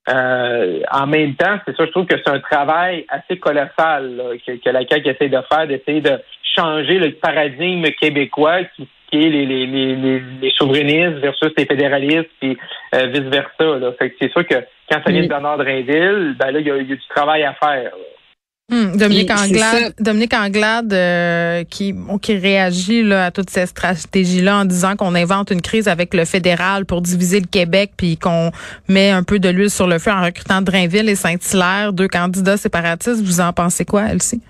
euh, 0.09 0.81
en 0.91 1.07
même 1.07 1.35
temps, 1.37 1.59
c'est 1.65 1.77
ça, 1.77 1.87
je 1.87 1.91
trouve 1.91 2.07
que 2.07 2.17
c'est 2.17 2.33
un 2.33 2.41
travail 2.41 3.05
assez 3.09 3.39
colossal 3.39 4.17
là, 4.17 4.25
que, 4.45 4.53
que 4.53 4.71
la 4.71 4.87
CAQ 4.87 5.09
essaie 5.09 5.29
de 5.29 5.41
faire, 5.49 5.67
d'essayer 5.69 6.01
de 6.01 6.19
changer 6.57 6.99
le 6.99 7.13
paradigme 7.13 7.85
québécois 8.01 8.65
qui, 8.77 8.89
qui 9.11 9.19
est 9.19 9.29
les, 9.29 9.47
les, 9.47 9.67
les, 9.67 9.95
les, 9.95 10.23
les 10.41 10.51
souverainistes 10.57 11.19
versus 11.19 11.53
les 11.57 11.67
fédéralistes, 11.67 12.31
puis 12.41 12.59
euh, 12.95 13.07
vice-versa. 13.07 13.95
C'est 14.19 14.33
sûr 14.33 14.47
que 14.47 14.57
quand 14.91 15.01
ça 15.05 15.13
vient 15.13 15.23
de. 15.23 15.29
Bernard 15.29 15.59
Drinville, 15.59 16.35
ben 16.39 16.51
là, 16.51 16.59
il 16.59 16.67
y 16.67 16.69
y 16.69 16.71
a 16.71 16.83
du 16.83 17.09
travail 17.09 17.45
à 17.45 17.55
faire. 17.55 17.85
là. 17.85 18.22
Hum, 18.71 18.97
Dominique 18.97 19.31
Anglade. 19.31 19.95
Dominique 20.01 20.35
Anglade 20.35 20.93
euh, 20.93 21.65
qui, 21.65 21.93
bon, 21.93 22.19
qui 22.19 22.37
réagit 22.37 23.03
là, 23.03 23.27
à 23.27 23.31
toutes 23.31 23.51
ces 23.51 23.67
stratégies-là 23.67 24.59
en 24.59 24.65
disant 24.65 24.97
qu'on 24.97 25.15
invente 25.15 25.51
une 25.51 25.61
crise 25.61 25.89
avec 25.89 26.15
le 26.15 26.25
fédéral 26.25 26.87
pour 26.87 27.03
diviser 27.03 27.41
le 27.41 27.47
Québec 27.47 27.93
puis 27.97 28.17
qu'on 28.17 28.51
met 28.89 29.11
un 29.11 29.25
peu 29.25 29.39
de 29.39 29.49
l'huile 29.49 29.71
sur 29.71 29.87
le 29.87 29.99
feu 29.99 30.11
en 30.11 30.23
recrutant 30.23 30.63
Drainville 30.63 31.09
et 31.09 31.17
Saint-Hilaire, 31.17 31.93
deux 31.93 32.09
candidats 32.09 32.57
séparatistes. 32.57 33.21
Vous 33.23 33.41
en 33.41 33.53
pensez 33.53 33.85
quoi, 33.85 34.09
Elsie? 34.11 34.41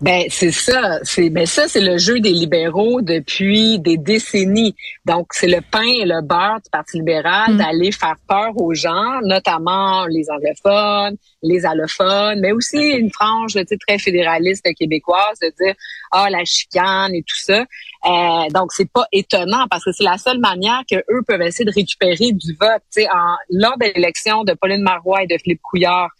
Ben 0.00 0.26
c'est 0.30 0.52
ça, 0.52 1.00
c'est 1.02 1.28
ben 1.28 1.44
ça 1.44 1.66
c'est 1.66 1.80
le 1.80 1.98
jeu 1.98 2.20
des 2.20 2.30
libéraux 2.30 3.02
depuis 3.02 3.80
des 3.80 3.96
décennies. 3.96 4.76
Donc 5.04 5.28
c'est 5.32 5.48
le 5.48 5.60
pain 5.60 5.82
et 5.82 6.04
le 6.04 6.22
beurre 6.22 6.60
du 6.62 6.70
Parti 6.70 6.98
libéral 6.98 7.48
Mm. 7.48 7.56
d'aller 7.56 7.92
faire 7.92 8.16
peur 8.28 8.56
aux 8.56 8.74
gens, 8.74 9.20
notamment 9.22 10.06
les 10.06 10.30
anglophones, 10.30 11.16
les 11.42 11.64
allophones, 11.64 12.40
mais 12.40 12.52
aussi 12.52 12.78
une 12.78 13.10
frange 13.10 13.52
tu 13.54 13.64
sais, 13.66 13.76
très 13.76 13.98
fédéraliste 13.98 14.66
québécoise 14.78 15.38
de 15.40 15.52
dire 15.62 15.74
ah 16.12 16.28
la 16.30 16.44
chicane 16.44 17.14
et 17.14 17.22
tout 17.22 17.38
ça. 17.38 17.64
Euh, 18.06 18.48
donc 18.54 18.72
c'est 18.72 18.90
pas 18.90 19.06
étonnant 19.12 19.66
parce 19.70 19.84
que 19.84 19.92
c'est 19.92 20.04
la 20.04 20.18
seule 20.18 20.38
manière 20.38 20.82
que 20.90 20.96
eux 20.96 21.22
peuvent 21.26 21.42
essayer 21.42 21.64
de 21.64 21.74
récupérer 21.74 22.32
du 22.32 22.54
vote. 22.60 22.82
Tu 22.92 23.02
sais, 23.02 23.08
en 23.08 23.36
lors 23.50 23.76
de 23.78 23.86
l'élection 23.86 24.44
de 24.44 24.54
Pauline 24.54 24.82
Marois 24.82 25.24
et 25.24 25.26
de 25.26 25.36
Philippe 25.38 25.62
Couillard, 25.62 26.10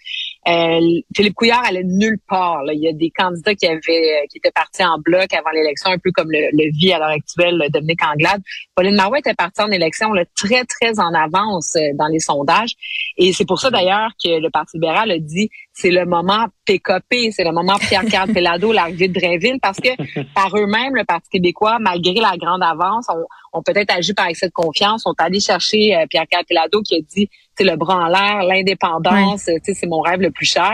euh, 0.46 0.80
Philippe 1.14 1.34
Couillard 1.34 1.64
allait 1.64 1.84
nulle 1.84 2.18
part. 2.28 2.62
là. 2.64 2.72
Il 2.72 2.80
y 2.80 2.88
a 2.88 2.92
des 2.92 3.10
candidats 3.10 3.54
qui 3.54 3.66
avaient 3.66 4.26
qui 4.30 4.38
étaient 4.38 4.52
partis 4.52 4.84
en 4.84 4.98
bloc 4.98 5.32
avant 5.32 5.50
l'élection, 5.50 5.90
un 5.90 5.98
peu 5.98 6.10
comme 6.12 6.30
le, 6.30 6.48
le 6.52 6.70
vit 6.78 6.92
à 6.92 6.98
l'heure 6.98 7.08
actuelle 7.08 7.60
euh, 7.60 7.68
Dominique 7.68 8.02
Anglade. 8.04 8.40
Pauline 8.74 8.94
Marois 8.94 9.18
était 9.18 9.34
partie 9.34 9.60
en 9.62 9.70
élection 9.70 10.12
là, 10.12 10.24
très, 10.36 10.64
très 10.64 11.00
en 11.00 11.12
avance 11.12 11.76
euh, 11.76 11.90
dans 11.94 12.06
les 12.06 12.20
sondages. 12.20 12.74
Et 13.16 13.32
c'est 13.32 13.46
pour 13.46 13.60
ça 13.60 13.70
d'ailleurs 13.70 14.10
que 14.22 14.40
le 14.40 14.50
Parti 14.50 14.76
libéral 14.76 15.10
a 15.10 15.18
dit 15.18 15.50
c'est 15.80 15.90
le 15.92 16.04
moment 16.06 16.46
PKP, 16.66 17.30
c'est 17.30 17.44
le 17.44 17.52
moment 17.52 17.76
Pierre-Carl 17.78 18.32
Pelado, 18.34 18.72
l'arrivée 18.72 19.06
de 19.06 19.18
Drainville, 19.18 19.60
parce 19.62 19.78
que 19.78 19.90
par 20.34 20.50
eux-mêmes, 20.56 20.96
le 20.96 21.04
Parti 21.04 21.28
québécois, 21.30 21.78
malgré 21.80 22.14
la 22.14 22.36
grande 22.36 22.64
avance, 22.64 23.06
ont, 23.08 23.24
ont 23.52 23.62
peut-être 23.62 23.94
agi 23.94 24.12
par 24.12 24.26
excès 24.26 24.48
de 24.48 24.52
confiance, 24.52 25.04
sont 25.04 25.14
allés 25.18 25.38
chercher 25.38 25.96
euh, 25.96 26.06
Pierre-Carl 26.10 26.44
Pelado 26.48 26.82
qui 26.82 26.96
a 26.96 27.00
dit 27.00 27.30
c'est 27.56 27.62
le 27.62 27.76
bras 27.76 27.94
en 27.94 28.06
l'air, 28.08 28.42
l'indépendance, 28.42 29.48
c'est 29.62 29.86
mon 29.86 30.00
rêve 30.00 30.20
le 30.20 30.32
plus 30.32 30.46
cher. 30.46 30.72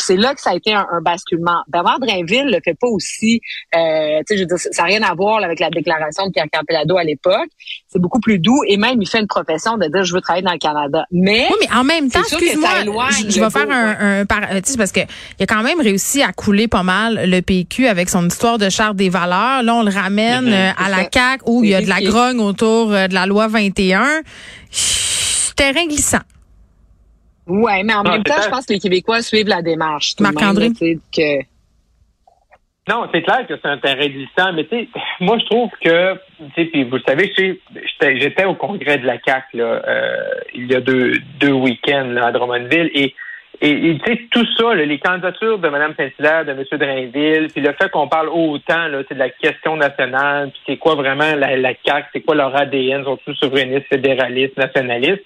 C'est 0.00 0.16
là 0.16 0.34
que 0.34 0.40
ça 0.40 0.50
a 0.50 0.54
été 0.54 0.72
un, 0.74 0.86
un 0.92 1.00
basculement. 1.00 1.62
Bernard 1.68 2.00
Drainville 2.00 2.46
le 2.46 2.58
fait 2.64 2.74
pas 2.74 2.88
aussi, 2.88 3.40
euh, 3.76 4.18
tu 4.20 4.24
sais, 4.28 4.36
je 4.36 4.40
veux 4.42 4.46
dire, 4.46 4.58
ça 4.58 4.70
n'a 4.82 4.84
rien 4.84 5.02
à 5.02 5.14
voir 5.14 5.40
là, 5.40 5.46
avec 5.46 5.60
la 5.60 5.70
déclaration 5.70 6.26
de 6.26 6.32
Pierre 6.32 6.46
Campelado 6.52 6.96
à 6.96 7.04
l'époque. 7.04 7.48
C'est 7.88 8.00
beaucoup 8.00 8.20
plus 8.20 8.38
doux 8.38 8.62
et 8.66 8.76
même 8.76 9.00
il 9.02 9.08
fait 9.08 9.20
une 9.20 9.26
profession 9.26 9.76
de 9.76 9.86
dire 9.86 10.04
je 10.04 10.14
veux 10.14 10.20
travailler 10.20 10.44
dans 10.44 10.52
le 10.52 10.58
Canada. 10.58 11.04
Mais 11.10 11.46
Oui, 11.50 11.56
mais 11.60 11.76
en 11.76 11.84
même 11.84 12.10
temps, 12.10 12.20
excuse-moi, 12.20 12.70
je, 13.10 13.30
je 13.30 13.40
vais 13.40 13.50
faire 13.50 13.70
un, 13.70 14.20
un 14.20 14.26
par- 14.26 14.50
euh, 14.52 14.60
tu 14.64 14.72
sais, 14.72 14.76
parce 14.78 14.92
que 14.92 15.00
il 15.38 15.42
a 15.42 15.46
quand 15.46 15.62
même 15.62 15.80
réussi 15.80 16.22
à 16.22 16.32
couler 16.32 16.68
pas 16.68 16.82
mal 16.82 17.28
le 17.30 17.40
PQ 17.42 17.86
avec 17.86 18.08
son 18.08 18.26
histoire 18.26 18.58
de 18.58 18.68
charte 18.68 18.96
des 18.96 19.08
valeurs. 19.08 19.62
Là, 19.62 19.74
on 19.74 19.82
le 19.82 19.92
ramène 19.92 20.46
Mhm. 20.46 20.52
euh, 20.52 20.70
à 20.78 20.88
la. 20.88 21.08
CAQ 21.12 21.42
où 21.46 21.64
il 21.64 21.70
y 21.70 21.74
a 21.74 21.80
de 21.82 21.88
la 21.88 22.00
grogne 22.00 22.38
autour 22.40 22.92
euh, 22.92 23.08
de 23.08 23.14
la 23.14 23.26
loi 23.26 23.48
21. 23.48 24.20
Chut, 24.70 25.54
Terrain 25.56 25.86
glissant. 25.86 26.18
Ouais, 27.50 27.82
mais 27.82 27.94
en 27.94 28.02
Non, 28.02 28.12
même 28.12 28.22
temps, 28.22 28.40
je 28.42 28.48
pense 28.48 28.66
que 28.66 28.72
les 28.72 28.78
Québécois 28.78 29.22
suivent 29.22 29.48
la 29.48 29.62
démarche. 29.62 30.14
Marc-André? 30.20 30.70
que 30.70 31.42
Non, 32.88 33.08
c'est 33.12 33.22
clair 33.22 33.46
que 33.46 33.54
c'est 33.60 33.68
un 33.68 33.78
terrain 33.78 34.06
glissant, 34.06 34.52
mais 34.54 34.64
tu 34.64 34.70
sais, 34.70 34.88
moi 35.20 35.38
je 35.38 35.44
trouve 35.46 35.70
que, 35.82 36.14
tu 36.14 36.44
sais, 36.56 36.64
puis 36.66 36.84
vous 36.84 36.96
le 36.96 37.02
savez, 37.06 37.32
j'étais 37.36 38.20
j'étais 38.20 38.44
au 38.44 38.54
congrès 38.54 38.98
de 38.98 39.06
la 39.06 39.18
CAC 39.18 39.44
là, 39.54 39.82
euh, 39.86 40.16
il 40.54 40.70
y 40.70 40.74
a 40.74 40.80
deux, 40.80 41.12
deux 41.38 41.52
week-ends 41.52 42.16
à 42.16 42.32
Drummondville 42.32 42.90
et 42.94 43.14
et, 43.62 43.90
et, 43.90 43.98
tu 43.98 44.10
sais, 44.10 44.20
tout 44.30 44.46
ça, 44.56 44.74
là, 44.74 44.86
les 44.86 44.98
candidatures 44.98 45.58
de 45.58 45.68
Mme 45.68 45.92
Saint-Hilaire, 45.94 46.46
de 46.46 46.52
M. 46.52 46.64
Drainville, 46.72 47.48
puis 47.52 47.60
le 47.60 47.74
fait 47.74 47.90
qu'on 47.90 48.08
parle 48.08 48.30
autant 48.30 48.88
là, 48.88 49.02
c'est 49.06 49.14
de 49.14 49.18
la 49.18 49.28
question 49.28 49.76
nationale, 49.76 50.50
puis 50.50 50.60
c'est 50.66 50.76
quoi 50.78 50.94
vraiment 50.94 51.34
la, 51.36 51.58
la 51.58 51.72
CAQ, 51.84 52.08
c'est 52.12 52.20
quoi 52.22 52.36
leur 52.36 52.56
ADN, 52.56 53.04
sont-ils 53.04 53.34
souverainistes, 53.36 53.86
fédéralistes, 53.88 54.56
nationalistes. 54.56 55.24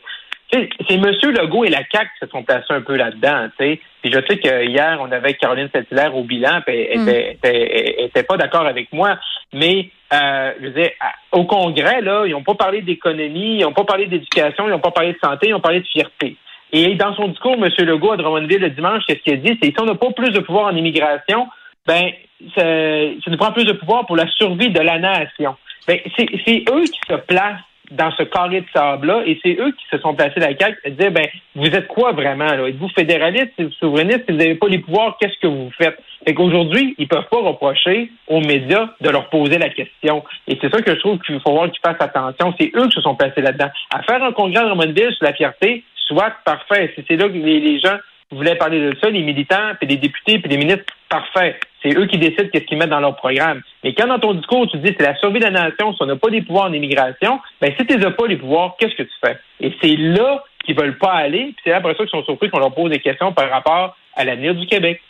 C'est 0.53 0.95
M. 0.95 1.05
Legault 1.05 1.65
et 1.65 1.69
la 1.71 1.83
CAQ 1.91 2.11
qui 2.19 2.27
se 2.27 2.31
sont 2.31 2.43
placés 2.45 2.71
un 2.71 2.81
peu 2.83 2.97
là-dedans, 2.97 3.49
tu 3.59 3.65
sais. 3.65 3.81
Puis 4.03 4.13
je 4.13 4.19
sais 4.29 4.39
que 4.39 4.65
hier, 4.67 4.99
on 5.01 5.11
avait 5.11 5.35
Caroline 5.35 5.69
Saint-Hilaire 5.75 6.15
au 6.15 6.23
bilan, 6.23 6.61
puis 6.65 6.77
elle 6.91 7.01
Mm. 7.01 7.09
était, 7.09 8.23
pas 8.23 8.37
d'accord 8.37 8.67
avec 8.67 8.93
moi. 8.93 9.19
Mais 9.53 9.89
euh, 10.13 10.53
je 10.61 10.67
veux 10.67 10.73
dire, 10.73 10.91
au 11.33 11.45
Congrès, 11.45 12.01
là, 12.03 12.25
ils 12.27 12.33
n'ont 12.33 12.43
pas 12.43 12.55
parlé 12.55 12.83
d'économie, 12.83 13.57
ils 13.59 13.63
n'ont 13.63 13.73
pas 13.73 13.85
parlé 13.85 14.07
d'éducation, 14.07 14.67
ils 14.69 14.71
n'ont 14.71 14.79
pas 14.79 14.91
parlé 14.93 15.15
de 15.15 15.19
santé, 15.23 15.49
ils 15.49 15.55
ont 15.55 15.61
parlé 15.61 15.81
de 15.81 15.87
fierté. 15.87 16.37
Et 16.73 16.95
dans 16.95 17.15
son 17.17 17.29
discours, 17.29 17.55
M. 17.55 17.69
Legault 17.87 18.13
à 18.13 18.17
Drummondville 18.17 18.61
le 18.61 18.71
dimanche, 18.71 19.03
qu'est-ce 19.07 19.21
qu'il 19.21 19.33
a 19.35 19.37
dit? 19.37 19.59
C'est 19.63 19.71
si 19.71 19.81
on 19.81 19.87
n'a 19.87 19.95
pas 19.95 20.11
plus 20.13 20.31
de 20.31 20.41
pouvoir 20.41 20.67
en 20.67 20.77
immigration, 20.77 21.49
ben 21.87 22.11
ça, 22.55 22.63
ça 22.63 23.31
nous 23.31 23.37
prend 23.37 23.53
plus 23.53 23.65
de 23.65 23.73
pouvoir 23.73 24.07
pour 24.07 24.17
la 24.17 24.29
survie 24.33 24.71
de 24.71 24.81
la 24.81 24.99
nation. 24.99 25.57
Ben, 25.87 25.99
c'est 26.17 26.65
eux 26.71 26.85
qui 26.85 27.01
se 27.09 27.15
placent 27.15 27.61
dans 27.91 28.11
ce 28.13 28.23
carré 28.23 28.63
de 28.63 28.67
sable-là, 28.75 29.23
et 29.27 29.39
c'est 29.43 29.57
eux 29.61 29.73
qui 29.73 29.85
se 29.91 29.99
sont 29.99 30.15
placés 30.15 30.41
la 30.41 30.57
CAQ 30.57 30.79
à 30.85 30.91
dire, 30.91 31.11
ben, 31.13 31.27
vous 31.55 31.67
êtes 31.67 31.87
quoi 31.87 32.13
vraiment, 32.13 32.47
là? 32.47 32.69
Êtes-vous 32.69 32.89
fédéraliste, 32.89 33.53
êtes-vous 33.59 33.73
souverainiste, 33.73 34.25
si 34.27 34.33
vous 34.33 34.39
n'avez 34.39 34.55
pas 34.55 34.69
les 34.69 34.79
pouvoirs, 34.79 35.17
qu'est-ce 35.21 35.39
que 35.41 35.47
vous 35.47 35.71
faites? 35.77 35.99
Fait 36.27 36.35
qu'aujourd'hui, 36.35 36.95
ils 36.99 37.07
peuvent 37.07 37.29
pas 37.31 37.41
reprocher 37.41 38.11
aux 38.29 38.41
médias 38.41 38.89
de 39.01 39.11
leur 39.11 39.29
poser 39.29 39.59
la 39.59 39.69
question. 39.69 40.25
Et 40.49 40.59
c'est 40.61 40.71
ça 40.71 40.81
que 40.81 40.95
je 40.95 41.01
trouve 41.01 41.19
qu'il 41.19 41.39
faut 41.41 41.53
voir 41.53 41.71
qu'ils 41.71 41.81
fassent 41.85 42.01
attention. 42.01 42.55
C'est 42.59 42.73
eux 42.75 42.89
qui 42.89 42.95
se 42.95 43.03
sont 43.03 43.15
placés 43.15 43.43
là-dedans. 43.43 43.69
À 43.95 44.03
faire 44.03 44.23
un 44.23 44.33
congrès 44.33 44.63
de 44.63 44.69
Drummondville 44.69 45.13
sur 45.13 45.25
la 45.25 45.35
fierté, 45.35 45.85
soit 46.07 46.33
parfait. 46.45 46.93
Si 46.95 47.05
c'est 47.07 47.17
là 47.17 47.29
que 47.29 47.35
les, 47.35 47.61
les 47.61 47.79
gens 47.79 47.97
voulaient 48.31 48.57
parler 48.57 48.81
de 48.81 48.97
ça, 49.03 49.11
les 49.11 49.23
militants, 49.23 49.75
puis 49.79 49.87
les 49.87 49.97
députés, 49.99 50.39
puis 50.39 50.51
les 50.51 50.57
ministres, 50.57 50.85
parfait. 51.11 51.61
C'est 51.85 51.97
eux 51.97 52.07
qui 52.07 52.19
décident 52.19 52.49
qu'est-ce 52.51 52.65
qu'ils 52.65 52.79
mettent 52.79 52.91
dans 52.91 53.01
leur 53.01 53.17
programme. 53.17 53.61
Mais 53.83 53.95
quand 53.95 54.07
dans 54.07 54.19
ton 54.19 54.35
discours, 54.35 54.67
tu 54.69 54.79
dis 54.79 54.95
c'est 54.99 55.05
la 55.05 55.17
survie 55.17 55.39
de 55.39 55.45
la 55.45 55.51
nation, 55.51 55.93
si 55.93 56.03
on 56.03 56.07
n'a 56.07 56.17
pas 56.17 56.31
des 56.31 56.41
pouvoirs 56.41 56.67
en 56.67 56.73
immigration, 56.73 57.41
ben 57.61 57.73
si 57.79 57.87
tu 57.87 57.97
n'as 57.97 58.11
pas 58.11 58.27
les 58.27 58.37
pouvoirs, 58.37 58.77
qu'est-ce 58.79 58.95
que 58.95 59.03
tu 59.03 59.15
fais? 59.23 59.37
Et 59.61 59.73
c'est 59.83 59.97
là 59.97 60.43
qu'ils 60.65 60.77
veulent 60.77 60.99
pas 60.99 61.13
aller, 61.13 61.53
puis 61.55 61.63
c'est 61.65 61.73
après 61.73 61.93
ça 61.93 61.99
qu'ils 61.99 62.09
sont 62.09 62.25
surpris 62.25 62.49
qu'on 62.49 62.59
leur 62.59 62.75
pose 62.75 62.91
des 62.91 63.01
questions 63.01 63.33
par 63.33 63.51
rapport 63.51 63.97
à 64.17 64.25
l'avenir 64.25 64.55
du 64.55 64.67
Québec. 64.67 65.01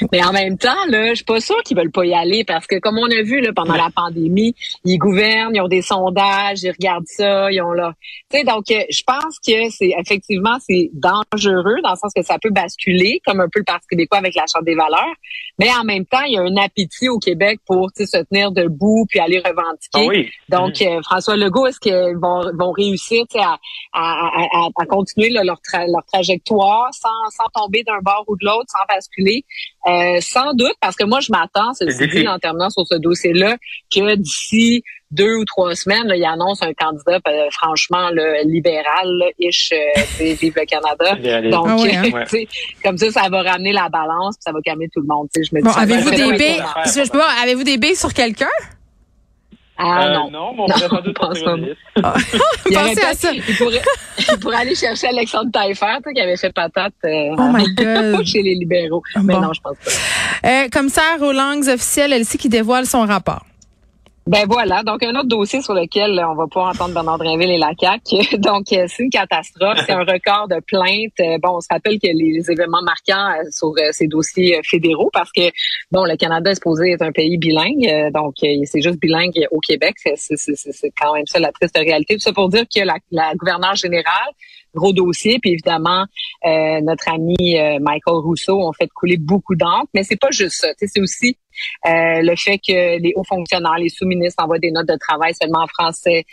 Mais 0.12 0.24
en 0.24 0.32
même 0.32 0.58
temps, 0.58 0.84
là, 0.88 1.10
je 1.10 1.16
suis 1.16 1.24
pas 1.24 1.40
sûre 1.40 1.62
qu'ils 1.64 1.76
veulent 1.76 1.90
pas 1.90 2.04
y 2.04 2.14
aller 2.14 2.44
parce 2.44 2.66
que 2.66 2.78
comme 2.78 2.98
on 2.98 3.10
a 3.10 3.22
vu 3.22 3.40
là 3.40 3.50
pendant 3.54 3.74
la 3.74 3.88
pandémie, 3.94 4.54
ils 4.84 4.98
gouvernent, 4.98 5.54
ils 5.54 5.60
ont 5.60 5.68
des 5.68 5.82
sondages, 5.82 6.62
ils 6.62 6.70
regardent 6.70 7.06
ça, 7.06 7.50
ils 7.50 7.60
ont 7.60 7.72
là. 7.72 7.92
Tu 8.30 8.38
sais, 8.38 8.44
donc 8.44 8.70
euh, 8.70 8.82
je 8.90 9.02
pense 9.06 9.38
que 9.46 9.70
c'est 9.70 9.92
effectivement 9.98 10.56
c'est 10.60 10.90
dangereux 10.92 11.80
dans 11.82 11.90
le 11.90 11.96
sens 11.96 12.12
que 12.14 12.22
ça 12.22 12.38
peut 12.40 12.50
basculer 12.50 13.20
comme 13.26 13.40
un 13.40 13.48
peu 13.52 13.60
le 13.60 13.64
Parti 13.64 13.86
québécois 13.88 14.18
avec 14.18 14.34
la 14.34 14.44
Charte 14.50 14.64
des 14.64 14.74
valeurs, 14.74 15.14
mais 15.58 15.68
en 15.72 15.84
même 15.84 16.06
temps, 16.06 16.22
il 16.22 16.34
y 16.34 16.38
a 16.38 16.42
un 16.42 16.56
appétit 16.56 17.08
au 17.08 17.18
Québec 17.18 17.60
pour 17.66 17.90
se 17.96 18.04
tenir 18.24 18.52
debout 18.52 19.06
puis 19.08 19.20
aller 19.20 19.38
revendiquer. 19.38 19.88
Ah 19.94 20.00
oui. 20.06 20.30
Donc, 20.48 20.80
euh, 20.82 21.00
François 21.02 21.36
Legault, 21.36 21.66
est-ce 21.66 21.80
qu'ils 21.80 22.16
vont, 22.20 22.42
vont 22.54 22.72
réussir 22.72 23.24
à, 23.36 23.58
à, 23.92 24.26
à, 24.26 24.68
à 24.76 24.86
continuer 24.86 25.30
là, 25.30 25.44
leur, 25.44 25.58
tra- 25.58 25.86
leur 25.90 26.04
trajectoire 26.12 26.88
sans, 26.92 27.08
sans 27.36 27.48
tomber 27.60 27.82
d'un 27.84 28.00
bord 28.02 28.24
ou 28.28 28.36
de 28.36 28.44
l'autre, 28.46 28.68
sans 28.68 28.84
basculer? 28.88 29.44
Euh, 29.86 30.18
sans 30.20 30.54
doute, 30.54 30.74
parce 30.80 30.94
que 30.94 31.04
moi, 31.04 31.20
je 31.20 31.32
m'attends, 31.32 31.74
c'est 31.74 31.86
dit, 31.86 32.28
en 32.28 32.38
terminant 32.38 32.70
sur 32.70 32.86
ce 32.86 32.94
dossier-là, 32.96 33.56
que 33.92 34.14
d'ici 34.14 34.84
deux 35.10 35.34
ou 35.34 35.44
trois 35.44 35.74
semaines, 35.74 36.06
là, 36.06 36.16
il 36.16 36.24
annonce 36.24 36.62
un 36.62 36.72
candidat 36.72 37.18
euh, 37.26 37.50
franchement 37.50 38.10
là, 38.10 38.42
libéral, 38.44 39.06
là, 39.06 39.26
ish, 39.38 39.72
euh, 39.72 40.02
vive 40.20 40.54
le 40.56 40.64
Canada. 40.64 41.50
Donc, 41.50 41.66
ah 41.68 41.76
ouais, 41.76 41.96
hein? 41.96 42.44
comme 42.84 42.96
ça, 42.96 43.10
ça 43.10 43.28
va 43.28 43.42
ramener 43.42 43.72
la 43.72 43.88
balance, 43.88 44.36
puis 44.36 44.42
ça 44.42 44.52
va 44.52 44.60
calmer 44.60 44.88
tout 44.92 45.00
le 45.00 45.06
monde. 45.06 45.28
Je 45.34 45.40
me 45.52 45.62
bon, 45.62 45.70
avez-vous 45.70 46.10
des 46.10 46.32
billes, 46.36 46.62
avez-vous 47.42 47.64
des 47.64 47.78
billes 47.78 47.96
sur 47.96 48.14
quelqu'un? 48.14 48.46
Ah 49.84 50.06
euh, 50.06 50.14
non. 50.14 50.30
Non, 50.30 50.54
mais 50.54 50.62
on 50.62 50.66
pourrait 50.66 50.88
pas 50.88 51.00
doute 51.00 51.76
ah. 52.02 52.14
Pensez 52.64 53.04
à 53.04 53.14
ça. 53.14 53.32
Il 53.32 53.56
pourrait, 53.56 53.82
il 54.18 54.38
pourrait 54.38 54.56
aller 54.56 54.74
chercher 54.74 55.08
Alexandre 55.08 55.50
Taillefer, 55.50 55.98
qui 56.14 56.20
avait 56.20 56.36
fait 56.36 56.52
patate 56.52 56.94
euh, 57.04 57.34
oh 57.36 57.50
my 57.52 57.64
God. 57.74 58.24
chez 58.24 58.42
les 58.42 58.54
libéraux. 58.54 59.02
Mais 59.22 59.34
non, 59.34 59.52
je 59.52 59.60
pense 59.60 59.76
pas. 59.84 60.48
Euh, 60.48 60.68
commissaire 60.68 61.20
aux 61.20 61.32
langues 61.32 61.68
officielles, 61.68 62.12
elle 62.12 62.24
sait 62.24 62.38
qui 62.38 62.48
dévoile 62.48 62.86
son 62.86 63.02
rapport. 63.02 63.44
Ben 64.24 64.46
voilà, 64.48 64.84
donc 64.84 65.02
un 65.02 65.16
autre 65.16 65.26
dossier 65.26 65.62
sur 65.62 65.74
lequel 65.74 66.24
on 66.24 66.34
va 66.36 66.46
pas 66.46 66.68
entendre 66.68 66.94
Bernard 66.94 67.18
Drinville 67.18 67.50
et 67.50 67.58
la 67.58 67.72
CAQ. 67.78 68.36
Donc 68.38 68.72
euh, 68.72 68.86
c'est 68.86 69.02
une 69.02 69.10
catastrophe, 69.10 69.80
c'est 69.84 69.92
un 69.92 70.04
record 70.04 70.46
de 70.46 70.60
plaintes. 70.64 71.18
Euh, 71.18 71.38
bon, 71.42 71.56
on 71.56 71.60
se 71.60 71.66
rappelle 71.68 71.98
que 71.98 72.06
les 72.06 72.48
événements 72.48 72.82
marquants 72.82 73.32
euh, 73.32 73.50
sur 73.50 73.74
ces 73.90 74.06
dossiers 74.06 74.60
fédéraux 74.62 75.10
parce 75.12 75.32
que 75.32 75.50
bon, 75.90 76.04
le 76.04 76.16
Canada 76.16 76.52
est 76.52 76.54
supposé 76.54 76.92
être 76.92 77.02
un 77.02 77.10
pays 77.10 77.36
bilingue, 77.36 78.12
donc 78.12 78.34
c'est 78.38 78.80
juste 78.80 79.00
bilingue 79.00 79.46
au 79.50 79.58
Québec, 79.58 79.96
c'est 80.14 80.92
quand 81.00 81.14
même 81.14 81.26
ça 81.26 81.40
la 81.40 81.50
triste 81.50 81.76
réalité. 81.76 82.14
Tout 82.14 82.20
ça 82.20 82.32
pour 82.32 82.48
dire 82.48 82.64
que 82.64 82.80
la, 82.80 82.98
la 83.10 83.34
gouverneure 83.34 83.74
générale 83.74 84.30
gros 84.74 84.92
dossier. 84.92 85.38
Puis 85.40 85.52
évidemment, 85.52 86.04
euh, 86.44 86.80
notre 86.80 87.08
ami 87.08 87.58
euh, 87.58 87.78
Michael 87.80 88.16
Rousseau 88.16 88.60
ont 88.60 88.72
fait 88.72 88.88
couler 88.88 89.16
beaucoup 89.16 89.54
d'encre. 89.54 89.88
Mais 89.94 90.02
c'est 90.02 90.18
pas 90.18 90.30
juste 90.30 90.60
ça. 90.60 90.68
C'est 90.76 91.00
aussi 91.00 91.36
euh, 91.86 92.22
le 92.22 92.34
fait 92.36 92.58
que 92.58 92.98
les 92.98 93.12
hauts 93.16 93.24
fonctionnaires, 93.24 93.78
les 93.78 93.88
sous-ministres 93.88 94.42
envoient 94.42 94.58
des 94.58 94.70
notes 94.70 94.88
de 94.88 94.96
travail 94.98 95.34
seulement 95.34 95.62
en 95.62 95.66
français. 95.66 96.24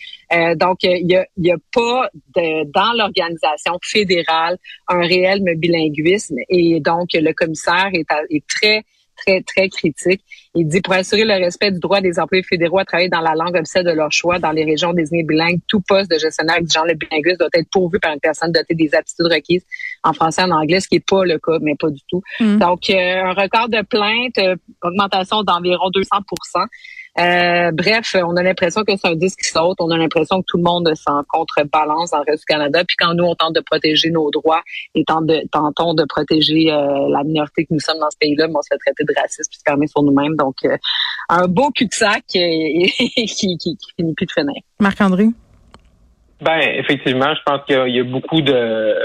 donc, 0.55 0.79
il 0.83 1.09
y 1.11 1.15
a, 1.15 1.25
y 1.37 1.51
a 1.51 1.57
pas 1.73 2.09
de, 2.35 2.69
dans 2.71 2.93
l'organisation 2.93 3.77
fédérale 3.81 4.57
un 4.87 5.01
réel 5.01 5.41
bilinguisme. 5.57 6.35
Et 6.49 6.79
donc, 6.79 7.09
le 7.13 7.33
commissaire 7.33 7.89
est, 7.93 8.05
est 8.29 8.43
très 8.47 8.83
très, 9.25 9.41
très 9.41 9.69
critique. 9.69 10.21
Il 10.55 10.67
dit, 10.67 10.81
pour 10.81 10.93
assurer 10.93 11.25
le 11.25 11.33
respect 11.33 11.71
du 11.71 11.79
droit 11.79 12.01
des 12.01 12.19
employés 12.19 12.43
fédéraux 12.43 12.79
à 12.79 12.85
travailler 12.85 13.09
dans 13.09 13.21
la 13.21 13.33
langue 13.35 13.55
officielle 13.55 13.85
de 13.85 13.91
leur 13.91 14.11
choix 14.11 14.39
dans 14.39 14.51
les 14.51 14.63
régions 14.63 14.93
désignées 14.93 15.23
bilingues, 15.23 15.59
tout 15.67 15.81
poste 15.81 16.09
de 16.09 16.17
gestionnaire 16.17 16.57
exigeant 16.57 16.85
le 16.85 16.95
bilinguisme 16.95 17.37
doit 17.37 17.49
être 17.53 17.69
pourvu 17.71 17.99
par 17.99 18.13
une 18.13 18.19
personne 18.19 18.51
dotée 18.51 18.75
des 18.75 18.93
aptitudes 18.95 19.27
requises 19.31 19.65
en 20.03 20.13
français 20.13 20.41
et 20.41 20.45
en 20.45 20.51
anglais, 20.51 20.79
ce 20.79 20.87
qui 20.87 20.95
n'est 20.95 21.01
pas 21.01 21.23
le 21.23 21.37
cas, 21.37 21.59
mais 21.61 21.75
pas 21.75 21.89
du 21.89 22.01
tout. 22.09 22.21
Mm. 22.39 22.57
Donc, 22.57 22.89
euh, 22.89 23.23
un 23.23 23.33
record 23.33 23.69
de 23.69 23.81
plaintes, 23.81 24.37
euh, 24.39 24.55
augmentation 24.81 25.43
d'environ 25.43 25.89
200 25.91 26.17
euh, 27.19 27.71
bref, 27.73 28.15
on 28.15 28.35
a 28.37 28.43
l'impression 28.43 28.83
que 28.83 28.95
c'est 28.95 29.07
un 29.07 29.15
disque 29.15 29.39
qui 29.39 29.49
saute. 29.49 29.77
On 29.79 29.89
a 29.91 29.97
l'impression 29.97 30.41
que 30.41 30.45
tout 30.47 30.57
le 30.57 30.63
monde 30.63 30.89
s'en 30.95 31.21
contrebalance 31.27 32.11
dans 32.11 32.19
le 32.19 32.25
reste 32.27 32.43
du 32.43 32.45
Canada. 32.45 32.83
Puis 32.87 32.95
quand 32.97 33.13
nous, 33.13 33.25
on 33.25 33.35
tente 33.35 33.55
de 33.55 33.59
protéger 33.59 34.09
nos 34.09 34.31
droits 34.31 34.61
et 34.95 35.03
tente 35.03 35.25
de, 35.25 35.41
tentons 35.51 35.93
de 35.93 36.05
protéger 36.05 36.71
euh, 36.71 37.09
la 37.09 37.23
minorité 37.23 37.65
que 37.65 37.73
nous 37.73 37.79
sommes 37.79 37.99
dans 37.99 38.09
ce 38.09 38.17
pays-là, 38.19 38.47
mais 38.47 38.53
on 38.55 38.61
se 38.61 38.69
fait 38.71 38.77
traiter 38.77 39.03
de 39.03 39.13
raciste 39.19 39.49
puis 39.51 39.57
se 39.57 39.63
fermer 39.67 39.87
sur 39.87 40.01
nous-mêmes. 40.01 40.35
Donc, 40.37 40.55
euh, 40.63 40.77
un 41.27 41.47
beau 41.47 41.71
cul-de-sac 41.71 42.23
qui, 42.27 42.93
qui, 43.27 43.57
qui, 43.57 43.77
finit 43.97 44.13
plus 44.13 44.25
de 44.25 44.31
finir. 44.31 44.61
Marc-André? 44.79 45.27
Ben, 46.41 46.61
effectivement, 46.75 47.33
je 47.35 47.41
pense 47.45 47.65
qu'il 47.65 47.95
y, 47.95 47.99
a 47.99 48.03
beaucoup 48.03 48.41
de... 48.41 48.95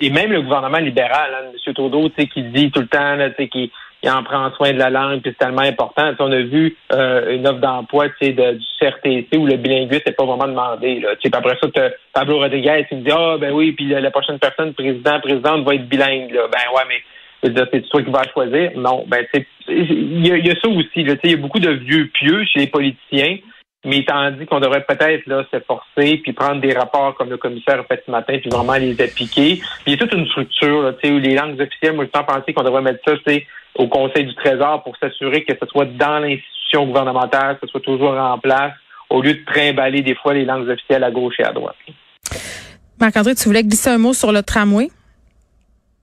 Et 0.00 0.10
même 0.10 0.30
le 0.30 0.42
gouvernement 0.42 0.78
libéral, 0.78 1.30
hein, 1.34 1.50
M. 1.52 1.74
Trudeau, 1.74 2.08
tu 2.10 2.14
sais, 2.16 2.28
qui 2.28 2.44
dit 2.44 2.70
tout 2.70 2.80
le 2.80 2.86
temps, 2.86 3.16
tu 3.30 3.34
sais, 3.42 3.48
qui 3.48 3.72
il 4.06 4.10
en 4.10 4.22
prend 4.22 4.52
soin 4.52 4.72
de 4.72 4.78
la 4.78 4.88
langue, 4.88 5.20
puis 5.20 5.32
c'est 5.32 5.44
tellement 5.44 5.62
important. 5.62 6.12
on 6.20 6.30
a 6.30 6.40
vu 6.40 6.76
euh, 6.92 7.34
une 7.34 7.46
offre 7.46 7.58
d'emploi 7.58 8.06
de, 8.06 8.52
du 8.52 8.64
CRTC 8.78 9.36
où 9.36 9.46
le 9.46 9.56
bilinguisme 9.56 10.04
n'est 10.06 10.12
pas 10.12 10.24
vraiment 10.24 10.46
demandé. 10.46 11.00
Là. 11.00 11.10
après 11.32 11.58
ça, 11.60 11.90
Pablo 12.12 12.38
Rodriguez 12.38 12.86
qui 12.88 12.94
me 12.94 13.00
dit 13.00 13.10
Ah 13.10 13.36
ben 13.40 13.52
oui, 13.52 13.72
puis 13.72 13.88
la, 13.88 14.10
prochaine 14.12 14.38
personne, 14.38 14.74
président, 14.74 15.18
présidente, 15.20 15.64
va 15.64 15.74
être 15.74 15.88
bilingue. 15.88 16.30
Là. 16.30 16.42
Ben 16.52 16.72
ouais, 16.72 16.82
mais 16.88 17.52
c'est 17.72 17.88
toi 17.88 18.02
qui 18.02 18.10
vas 18.10 18.22
choisir. 18.32 18.70
Non, 18.76 19.04
ben 19.08 19.26
il 19.68 20.24
y, 20.24 20.50
a 20.50 20.54
ça 20.60 20.68
aussi. 20.68 20.88
Il 20.94 21.08
y 21.08 21.34
a 21.34 21.36
beaucoup 21.36 21.58
de 21.58 21.70
vieux 21.70 22.08
pieux 22.14 22.44
chez 22.44 22.60
les 22.60 22.66
politiciens 22.68 23.38
mais 23.86 24.04
tandis 24.04 24.44
qu'on 24.46 24.60
devrait 24.60 24.84
peut-être 24.84 25.26
là 25.26 25.44
s'efforcer 25.50 26.18
puis 26.22 26.32
prendre 26.32 26.60
des 26.60 26.74
rapports 26.74 27.14
comme 27.14 27.30
le 27.30 27.36
commissaire 27.36 27.80
a 27.80 27.84
fait 27.84 28.02
ce 28.04 28.10
matin 28.10 28.36
puis 28.38 28.50
vraiment 28.50 28.74
les 28.74 29.00
appliquer. 29.00 29.62
Il 29.86 29.92
y 29.92 29.94
a 29.94 29.96
toute 29.96 30.12
une 30.12 30.26
structure 30.26 30.82
là, 30.82 30.92
où 31.04 31.18
les 31.18 31.34
langues 31.34 31.60
officielles, 31.60 31.94
moi 31.94 32.04
je 32.04 32.20
pensé 32.20 32.52
qu'on 32.52 32.64
devrait 32.64 32.82
mettre 32.82 33.00
ça, 33.06 33.14
au 33.76 33.88
Conseil 33.88 34.24
du 34.24 34.34
Trésor 34.34 34.82
pour 34.82 34.96
s'assurer 34.98 35.44
que 35.44 35.54
ce 35.54 35.66
soit 35.68 35.84
dans 35.84 36.18
l'institution 36.18 36.86
gouvernementale, 36.86 37.58
que 37.58 37.66
ce 37.66 37.70
soit 37.70 37.80
toujours 37.80 38.18
en 38.18 38.38
place, 38.38 38.72
au 39.08 39.22
lieu 39.22 39.34
de 39.34 39.44
trimballer 39.44 40.02
des 40.02 40.16
fois 40.16 40.34
les 40.34 40.44
langues 40.44 40.68
officielles 40.68 41.04
à 41.04 41.10
gauche 41.10 41.34
et 41.38 41.44
à 41.44 41.52
droite. 41.52 41.76
Marc-André, 42.98 43.34
tu 43.34 43.44
voulais 43.44 43.62
glisser 43.62 43.90
un 43.90 43.98
mot 43.98 44.14
sur 44.14 44.32
le 44.32 44.42
tramway? 44.42 44.88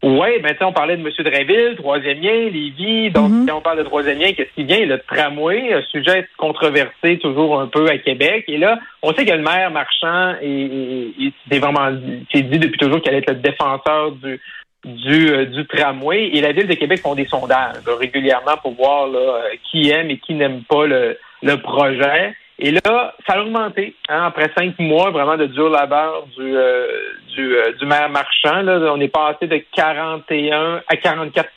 Oui, 0.04 0.28
ben 0.42 0.54
on 0.60 0.74
parlait 0.74 0.98
de 0.98 1.02
M. 1.02 1.10
Dreville, 1.20 1.78
troisième 1.78 2.20
lien, 2.20 2.50
Lévis. 2.50 3.10
Donc, 3.10 3.32
mm-hmm. 3.32 3.46
si 3.46 3.52
on 3.52 3.62
parle 3.62 3.78
de 3.78 3.84
troisième 3.84 4.20
lien, 4.20 4.34
qu'est-ce 4.34 4.54
qui 4.54 4.66
vient? 4.66 4.86
Le 4.86 5.00
tramway, 5.00 5.74
un 5.74 5.82
sujet 5.84 6.28
controversé 6.36 7.20
toujours 7.20 7.62
un 7.62 7.68
peu 7.68 7.88
à 7.88 7.98
Québec. 7.98 8.44
Et 8.50 8.58
là, 8.58 8.80
on 9.02 9.14
sait 9.14 9.26
que 9.26 9.32
le 9.32 9.42
maire 9.42 9.72
marchand 9.72 10.36
est, 10.42 11.34
vraiment 11.58 11.90
c'est 12.34 12.42
dit 12.42 12.60
depuis 12.60 12.78
toujours 12.78 13.02
qu'elle 13.02 13.16
est 13.16 13.30
le 13.30 13.36
défenseur 13.36 14.12
du 14.12 14.42
du, 14.84 15.30
euh, 15.30 15.46
du 15.46 15.66
tramway. 15.68 16.32
Et 16.34 16.42
la 16.42 16.52
Ville 16.52 16.68
de 16.68 16.74
Québec 16.74 17.00
font 17.00 17.16
des 17.16 17.28
sondages 17.28 17.78
régulièrement 17.88 18.58
pour 18.62 18.74
voir 18.74 19.08
là, 19.08 19.44
qui 19.72 19.90
aime 19.90 20.10
et 20.10 20.18
qui 20.18 20.34
n'aime 20.34 20.64
pas 20.64 20.86
le, 20.86 21.18
le 21.42 21.56
projet. 21.62 22.36
Et 22.60 22.72
là, 22.72 23.14
ça 23.28 23.34
a 23.34 23.42
augmenté. 23.42 23.96
Hein, 24.10 24.26
après 24.28 24.52
cinq 24.58 24.78
mois 24.80 25.12
vraiment 25.12 25.38
de 25.38 25.48
dur 25.48 25.70
labeur 25.70 26.28
du, 26.38 26.56
euh, 26.56 26.88
du, 27.36 27.56
euh, 27.56 27.72
du 27.74 27.86
maire 27.86 28.10
marchand, 28.10 28.62
là, 28.62 28.80
on 28.94 29.00
est 29.00 29.08
passé 29.08 29.48
de 29.48 29.62
41 29.76 30.82
à 30.88 30.96
44 30.98 31.50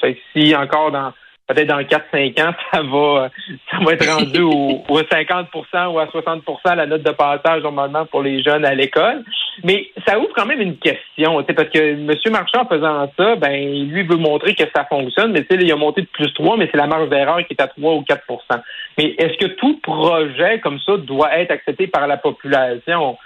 fait 0.00 0.18
Si 0.32 0.54
encore 0.54 0.90
dans 0.90 1.12
peut-être 1.46 1.68
dans 1.68 1.80
4-5 1.80 2.42
ans, 2.42 2.54
ça 2.72 2.82
va, 2.82 3.30
ça 3.70 3.84
va 3.84 3.92
être 3.92 4.08
rendu 4.08 4.40
au, 4.40 4.82
au 4.88 4.98
50 4.98 5.48
ou 5.54 5.98
à 5.98 6.06
60% 6.06 6.76
la 6.76 6.86
note 6.86 7.02
de 7.02 7.10
passage 7.10 7.62
normalement 7.62 8.06
pour 8.06 8.22
les 8.22 8.42
jeunes 8.42 8.64
à 8.64 8.74
l'école. 8.74 9.24
Mais 9.62 9.88
ça 10.06 10.18
ouvre 10.18 10.32
quand 10.34 10.46
même 10.46 10.60
une 10.60 10.76
question, 10.78 11.42
parce 11.44 11.68
que 11.68 11.78
M. 11.78 12.10
Marchand, 12.32 12.62
en 12.62 12.66
faisant 12.66 13.12
ça, 13.16 13.36
ben, 13.36 13.88
lui 13.88 14.02
veut 14.02 14.16
montrer 14.16 14.54
que 14.54 14.64
ça 14.74 14.84
fonctionne, 14.84 15.32
mais 15.32 15.46
il 15.48 15.70
a 15.70 15.76
monté 15.76 16.02
de 16.02 16.08
plus 16.08 16.32
3, 16.34 16.56
mais 16.56 16.68
c'est 16.70 16.76
la 16.76 16.88
marge 16.88 17.08
d'erreur 17.08 17.38
qui 17.46 17.54
est 17.54 17.62
à 17.62 17.68
3 17.68 17.94
ou 17.94 18.00
4% 18.02 18.60
Mais 18.98 19.14
est-ce 19.16 19.38
que 19.38 19.52
tout 19.54 19.78
projet 19.80 20.58
comme 20.60 20.80
ça 20.80 20.96
doit 20.96 21.38
être 21.38 21.52
accepté 21.52 21.86
par 21.86 22.08
la 22.08 22.16
population? 22.16 23.16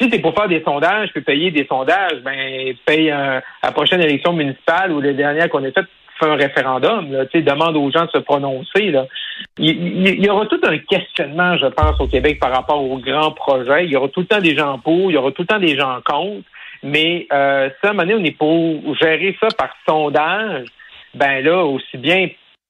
Si 0.00 0.08
c'est 0.10 0.20
pour 0.20 0.34
faire 0.34 0.48
des 0.48 0.62
sondages, 0.62 1.10
puis 1.12 1.22
payer 1.22 1.50
des 1.50 1.66
sondages, 1.66 2.20
ben 2.24 2.74
paye 2.86 3.10
à 3.10 3.42
la 3.62 3.72
prochaine 3.72 4.00
élection 4.00 4.32
municipale 4.32 4.90
ou 4.92 5.00
les 5.00 5.14
dernières 5.14 5.48
qu'on 5.48 5.64
a 5.64 5.70
faites, 5.70 5.86
un 6.26 6.36
référendum, 6.36 7.12
là, 7.12 7.24
demande 7.34 7.76
aux 7.76 7.90
gens 7.90 8.04
de 8.04 8.10
se 8.10 8.18
prononcer. 8.18 8.94
Il, 9.58 10.24
y 10.24 10.28
aura 10.28 10.46
tout 10.46 10.60
un 10.62 10.78
questionnement, 10.78 11.56
je 11.58 11.66
pense, 11.66 12.00
au 12.00 12.06
Québec 12.06 12.38
par 12.40 12.52
rapport 12.52 12.82
aux 12.82 12.98
grands 12.98 13.32
projets. 13.32 13.84
Il 13.84 13.90
y 13.90 13.96
aura 13.96 14.08
tout 14.08 14.20
le 14.20 14.26
temps 14.26 14.40
des 14.40 14.56
gens 14.56 14.78
pour, 14.78 15.10
il 15.10 15.14
y 15.14 15.16
aura 15.16 15.32
tout 15.32 15.42
le 15.42 15.46
temps 15.46 15.58
des 15.58 15.76
gens 15.76 16.00
contre. 16.04 16.46
Mais 16.82 17.26
euh, 17.32 17.68
ça, 17.80 17.88
à 17.88 17.90
un 17.90 17.92
moment 17.94 18.08
donné, 18.08 18.14
on 18.20 18.24
est 18.24 18.36
pour 18.36 18.96
gérer 18.96 19.36
ça 19.40 19.48
par 19.56 19.70
sondage. 19.88 20.66
Ben 21.14 21.44
là, 21.44 21.64
aussi 21.64 21.98
bien 21.98 22.28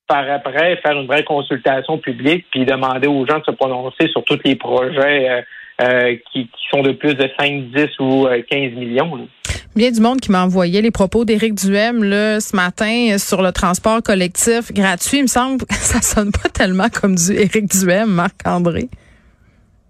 par 0.08 0.28
après 0.28 0.76
faire 0.76 1.00
une 1.00 1.06
vraie 1.06 1.22
consultation 1.22 1.98
publique 1.98 2.46
puis 2.50 2.66
demander 2.66 3.06
aux 3.06 3.24
gens 3.26 3.38
de 3.38 3.44
se 3.44 3.50
prononcer 3.52 4.08
sur 4.08 4.24
tous 4.24 4.40
les 4.44 4.56
projets 4.56 5.30
euh, 5.30 5.42
euh, 5.80 6.16
qui, 6.32 6.50
sont 6.70 6.82
de 6.82 6.92
plus 6.92 7.14
de 7.14 7.30
5, 7.38 7.70
10 7.70 7.98
ou 8.00 8.26
15 8.26 8.72
millions. 8.72 9.28
Bien 9.74 9.90
du 9.90 10.02
monde 10.02 10.20
qui 10.20 10.30
m'a 10.30 10.44
envoyé 10.44 10.82
les 10.82 10.90
propos 10.90 11.24
d'Éric 11.24 11.54
Duhem 11.54 12.04
là, 12.04 12.40
ce 12.40 12.54
matin 12.54 13.16
sur 13.16 13.40
le 13.40 13.52
transport 13.52 14.02
collectif 14.02 14.70
gratuit. 14.70 15.18
Il 15.18 15.22
me 15.22 15.26
semble 15.28 15.64
que 15.64 15.64
ça 15.74 16.02
sonne 16.02 16.30
pas 16.30 16.50
tellement 16.50 16.88
comme 16.90 17.14
du 17.14 17.32
Éric 17.32 17.68
Duhem, 17.68 18.10
Marc-André. 18.10 18.90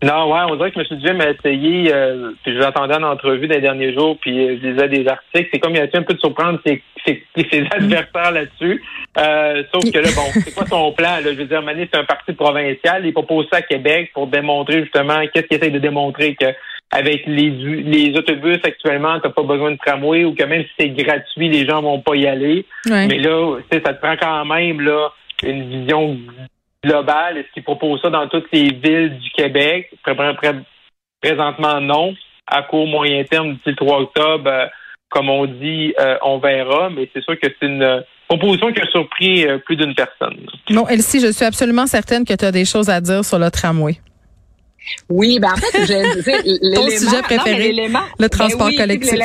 Non, 0.04 0.32
ouais, 0.32 0.40
on 0.48 0.54
dirait 0.54 0.70
que 0.70 0.78
M. 0.78 0.98
Duhem 1.00 1.20
a 1.20 1.30
essayé, 1.30 1.92
euh, 1.92 2.30
puis 2.44 2.54
je 2.54 2.58
l'attendais 2.58 2.94
en 2.94 3.02
entrevue 3.02 3.48
des 3.48 3.60
derniers 3.60 3.92
jours, 3.92 4.18
puis 4.20 4.38
euh, 4.38 4.58
je 4.60 4.68
lisais 4.68 4.88
des 4.88 5.06
articles. 5.08 5.48
C'est 5.52 5.58
comme 5.58 5.74
il 5.74 5.80
a 5.80 5.84
été 5.84 5.98
un 5.98 6.02
peu 6.02 6.14
de 6.14 6.20
surprendre 6.20 6.60
ses, 6.64 6.80
ses, 7.04 7.24
ses 7.36 7.66
adversaires 7.72 8.30
là-dessus. 8.30 8.82
Euh, 9.18 9.64
sauf 9.72 9.84
que 9.92 9.98
là, 9.98 10.08
bon, 10.14 10.40
c'est 10.44 10.54
quoi 10.54 10.66
son 10.66 10.92
plan? 10.92 11.16
Là? 11.16 11.32
Je 11.32 11.38
veux 11.38 11.44
dire, 11.44 11.62
Mané, 11.62 11.88
c'est 11.92 11.98
un 11.98 12.04
parti 12.04 12.32
provincial. 12.32 13.04
Il 13.04 13.12
propose 13.12 13.46
ça 13.52 13.58
à 13.58 13.62
Québec 13.62 14.12
pour 14.14 14.28
démontrer 14.28 14.82
justement, 14.82 15.20
qu'est-ce 15.32 15.46
qu'il 15.46 15.58
essaie 15.58 15.70
de 15.70 15.78
démontrer 15.80 16.36
que 16.36 16.46
avec 16.92 17.25
les, 17.26 17.49
les 17.49 18.16
autobus 18.18 18.61
actuellement, 18.64 19.18
tu 19.18 19.26
n'as 19.26 19.32
pas 19.32 19.42
besoin 19.42 19.72
de 19.72 19.78
tramway 19.78 20.25
ou 20.25 20.34
que 20.34 20.44
même 20.44 20.62
si 20.62 20.70
c'est 20.78 20.90
gratuit, 20.90 21.49
les 21.49 21.66
gens 21.66 21.80
vont 21.80 22.00
pas 22.00 22.14
y 22.14 22.26
aller. 22.26 22.66
Mais 22.87 23.18
là, 23.18 23.56
ça 23.72 23.94
te 23.94 24.00
prend 24.00 24.16
quand 24.16 24.44
même 24.44 24.80
là 24.82 25.08
une 25.42 25.68
vision 25.70 26.18
globale. 26.84 27.38
Est-ce 27.38 27.50
qu'ils 27.54 27.64
proposent 27.64 28.02
ça 28.02 28.11
dans 28.11 28.28
toutes 28.28 28.52
les 28.52 28.75
villes 28.75 29.18
du 29.18 29.30
Québec? 29.30 29.90
Présentement, 31.22 31.80
non. 31.80 32.14
À 32.46 32.62
court, 32.62 32.87
moyen 32.87 33.25
terme, 33.25 33.54
d'ici 33.54 33.70
le 33.70 33.76
3 33.76 34.00
octobre, 34.00 34.50
euh, 34.50 34.66
comme 35.08 35.30
on 35.30 35.46
dit, 35.46 35.94
euh, 35.99 36.16
on 36.22 36.38
verra. 36.38 36.90
Mais 36.90 37.08
c'est 37.14 37.22
sûr 37.22 37.38
que 37.40 37.46
c'est 37.49 37.66
une 37.66 38.04
opposition 38.28 38.72
qui 38.72 38.80
a 38.80 38.87
surpris 38.90 39.46
euh, 39.46 39.58
plus 39.58 39.76
d'une 39.76 39.94
personne. 39.94 40.37
Non, 40.68 40.87
Elsie, 40.88 41.20
je 41.20 41.32
suis 41.32 41.44
absolument 41.44 41.87
certaine 41.87 42.25
que 42.25 42.34
tu 42.34 42.44
as 42.44 42.52
des 42.52 42.64
choses 42.64 42.90
à 42.90 43.00
dire 43.00 43.25
sur 43.25 43.38
le 43.38 43.50
tramway. 43.50 43.96
Oui, 45.08 45.38
ben 45.38 45.52
en 45.52 45.56
fait, 45.56 45.86
je, 45.86 46.74
Ton 46.74 46.90
sujet 46.90 47.22
préféré, 47.22 47.72
le 48.18 48.28
transport 48.28 48.66
ben 48.66 48.72
oui, 48.72 48.76
collectif. 48.76 49.18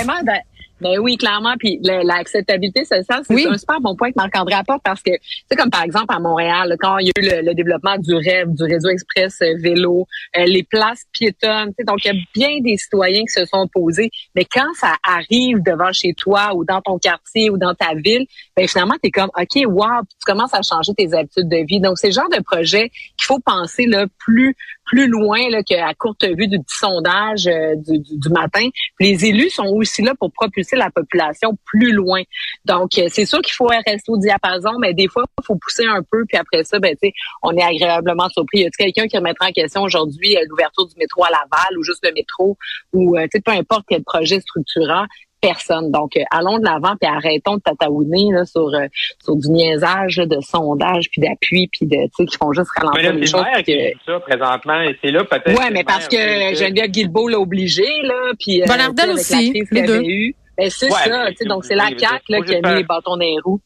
Ben 0.79 0.99
oui, 0.99 1.17
clairement. 1.17 1.55
Puis 1.57 1.79
l'acceptabilité 1.81 2.85
sociale, 2.85 3.23
c'est 3.27 3.47
un 3.47 3.57
super 3.57 3.81
bon 3.81 3.95
point 3.95 4.09
que 4.09 4.15
Marc-André 4.15 4.55
apporte 4.55 4.83
parce 4.83 5.01
que, 5.01 5.11
c'est 5.49 5.55
comme 5.55 5.69
par 5.69 5.83
exemple 5.83 6.13
à 6.13 6.19
Montréal, 6.19 6.75
quand 6.79 6.99
il 6.99 7.07
y 7.07 7.09
a 7.09 7.39
eu 7.39 7.45
le, 7.45 7.53
développement 7.53 7.97
du 7.97 8.13
rêve, 8.13 8.53
du 8.53 8.63
réseau 8.63 8.89
express 8.89 9.41
euh, 9.41 9.55
vélo, 9.59 10.05
euh, 10.37 10.45
les 10.45 10.63
places 10.63 11.03
piétonnes, 11.11 11.71
donc 11.85 12.05
il 12.05 12.13
y 12.13 12.17
a 12.17 12.21
bien 12.33 12.59
des 12.61 12.77
citoyens 12.77 13.21
qui 13.21 13.39
se 13.39 13.45
sont 13.45 13.61
opposés. 13.61 14.11
Mais 14.35 14.45
quand 14.45 14.71
ça 14.75 14.95
arrive 15.03 15.63
devant 15.63 15.91
chez 15.91 16.13
toi 16.13 16.53
ou 16.53 16.63
dans 16.63 16.81
ton 16.81 16.99
quartier 16.99 17.49
ou 17.49 17.57
dans 17.57 17.73
ta 17.73 17.95
ville, 17.95 18.25
ben 18.55 18.67
finalement, 18.67 18.95
tu 19.01 19.07
es 19.07 19.11
comme, 19.11 19.31
OK, 19.35 19.63
wow, 19.65 20.01
tu 20.03 20.31
commences 20.31 20.53
à 20.53 20.61
changer 20.61 20.93
tes 20.93 21.13
habitudes 21.13 21.49
de 21.49 21.65
vie. 21.65 21.79
Donc, 21.79 21.97
c'est 21.97 22.07
le 22.07 22.13
genre 22.13 22.29
de 22.29 22.41
projet 22.43 22.89
qu'il 23.17 23.25
faut 23.25 23.39
penser 23.39 23.85
là, 23.85 24.05
plus 24.19 24.55
plus 24.87 25.07
loin 25.07 25.49
là, 25.49 25.61
qu'à 25.63 25.93
courte 25.93 26.25
vue 26.25 26.47
du 26.47 26.59
petit 26.59 26.77
sondage 26.77 27.47
euh, 27.47 27.75
du, 27.75 27.99
du, 27.99 28.29
matin. 28.29 28.67
les 28.99 29.25
élus 29.25 29.49
sont 29.49 29.65
aussi 29.65 30.01
là 30.01 30.13
pour 30.17 30.31
propulser 30.31 30.66
la 30.75 30.89
population 30.89 31.57
plus 31.65 31.91
loin. 31.91 32.21
Donc, 32.65 32.97
euh, 32.97 33.07
c'est 33.09 33.25
sûr 33.25 33.41
qu'il 33.41 33.53
faut 33.53 33.67
rester 33.67 33.95
au 34.07 34.17
diapason, 34.17 34.77
mais 34.79 34.93
des 34.93 35.07
fois, 35.07 35.23
il 35.41 35.45
faut 35.45 35.55
pousser 35.55 35.85
un 35.85 36.01
peu, 36.09 36.25
puis 36.27 36.37
après 36.37 36.63
ça, 36.63 36.79
ben, 36.79 36.95
on 37.43 37.55
est 37.55 37.63
agréablement 37.63 38.29
surpris. 38.29 38.59
Y 38.59 38.65
a 38.65 38.69
quelqu'un 38.69 39.07
qui 39.07 39.17
remettra 39.17 39.47
en 39.47 39.51
question 39.51 39.81
aujourd'hui 39.81 40.35
euh, 40.37 40.41
l'ouverture 40.47 40.87
du 40.87 40.95
métro 40.97 41.23
à 41.23 41.29
Laval 41.29 41.77
ou 41.77 41.83
juste 41.83 42.03
le 42.03 42.13
métro 42.13 42.57
ou 42.93 43.15
peu 43.45 43.51
importe 43.51 43.85
quel 43.87 44.03
projet 44.03 44.39
structurant, 44.39 45.05
personne. 45.41 45.91
Donc, 45.91 46.17
euh, 46.17 46.21
allons 46.31 46.59
de 46.59 46.65
l'avant 46.65 46.95
puis 46.99 47.09
arrêtons 47.09 47.55
de 47.57 47.61
tataouiner 47.61 48.29
là, 48.31 48.45
sur 48.45 48.67
euh, 48.67 48.87
sur 49.23 49.35
du 49.35 49.49
niaisage 49.49 50.17
de 50.17 50.39
sondage 50.41 51.09
puis 51.11 51.21
d'appui 51.21 51.69
puis 51.71 51.85
de 51.85 52.05
tu 52.07 52.11
sais 52.17 52.25
qui 52.25 52.37
font 52.37 52.51
juste 52.53 52.69
ralentir 52.75 53.13
les 53.13 53.27
choses. 53.27 53.43
Que... 53.65 53.71
ça 54.05 54.19
présentement 54.19 54.81
et 54.81 54.97
c'est 55.01 55.11
là 55.11 55.23
peut-être. 55.23 55.57
Ouais, 55.57 55.71
mais 55.71 55.83
parce 55.83 56.07
que 56.07 56.17
Geneviève 56.55 56.89
Guilbeault 56.89 57.27
l'a 57.27 57.39
obligé 57.39 57.85
là 58.03 58.33
puis 58.39 58.61
euh, 58.61 59.13
aussi 59.13 59.65
les 59.71 59.81
deux. 59.83 60.01
Eu. 60.01 60.35
Ben, 60.57 60.69
c'est 60.69 60.89
ça, 60.89 61.03
tu 61.27 61.35
sais 61.37 61.45
donc 61.45 61.65
c'est 61.65 61.75
la 61.75 61.89
CAQ 61.97 62.23
là 62.29 62.41
qui 62.41 62.55
a 62.55 62.69
mis 62.69 62.77
les 62.77 62.83
bâtons 62.83 63.11
dans 63.11 63.17
les 63.17 63.35
roues. 63.43 63.61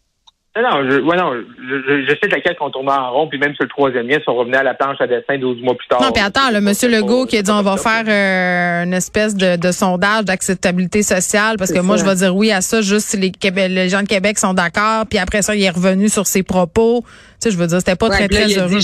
Non, 0.54 0.84
je, 0.84 1.00
ouais, 1.00 1.16
non, 1.16 1.32
je, 1.34 2.06
je, 2.06 2.10
sais 2.22 2.28
de 2.28 2.36
laquelle 2.36 2.58
qu'on 2.58 2.70
tournait 2.70 2.92
en 2.92 3.14
rond, 3.14 3.30
puis 3.30 3.40
même 3.40 3.56
sur 3.56 3.64
le 3.64 3.70
troisième 3.70 4.06
lien, 4.06 4.18
si 4.18 4.28
on 4.28 4.36
revenait 4.36 4.58
à 4.58 4.64
la 4.64 4.74
planche 4.74 5.00
à 5.00 5.08
dessin 5.08 5.38
12 5.38 5.62
mois 5.62 5.76
plus 5.76 5.88
tard. 5.88 6.02
Non, 6.02 6.12
puis 6.12 6.22
attends, 6.22 6.52
le 6.52 6.60
monsieur 6.60 6.90
Legault 6.90 7.26
qui 7.26 7.38
a 7.38 7.42
dit 7.42 7.52
on 7.52 7.62
va 7.62 7.78
faire 7.78 8.04
euh, 8.06 8.84
une 8.84 8.94
espèce 8.94 9.34
de, 9.34 9.56
de 9.56 9.72
sondage 9.72 10.26
d'acceptabilité 10.26 11.04
sociale, 11.04 11.56
parce 11.58 11.72
que 11.72 11.80
moi, 11.80 11.96
je 11.96 12.04
vais 12.04 12.16
dire 12.16 12.36
oui 12.36 12.52
à 12.52 12.60
ça, 12.60 12.82
juste 12.82 13.08
si 13.08 13.18
les, 13.18 13.32
les 13.70 13.88
gens 13.88 14.02
de 14.02 14.08
Québec 14.08 14.38
sont 14.38 14.54
d'accord, 14.54 15.06
puis 15.10 15.20
après 15.20 15.42
ça, 15.42 15.56
il 15.56 15.64
est 15.64 15.70
revenu 15.70 16.10
sur 16.10 16.28
ses 16.28 16.44
propos. 16.44 17.06
Tu 17.06 17.08
sais, 17.40 17.52
je 17.52 17.58
veux 17.58 17.68
dire, 17.68 17.80
c'était 17.80 17.96
pas 17.96 18.10
très, 18.10 18.28
très 18.28 18.50
heureux. 18.58 18.80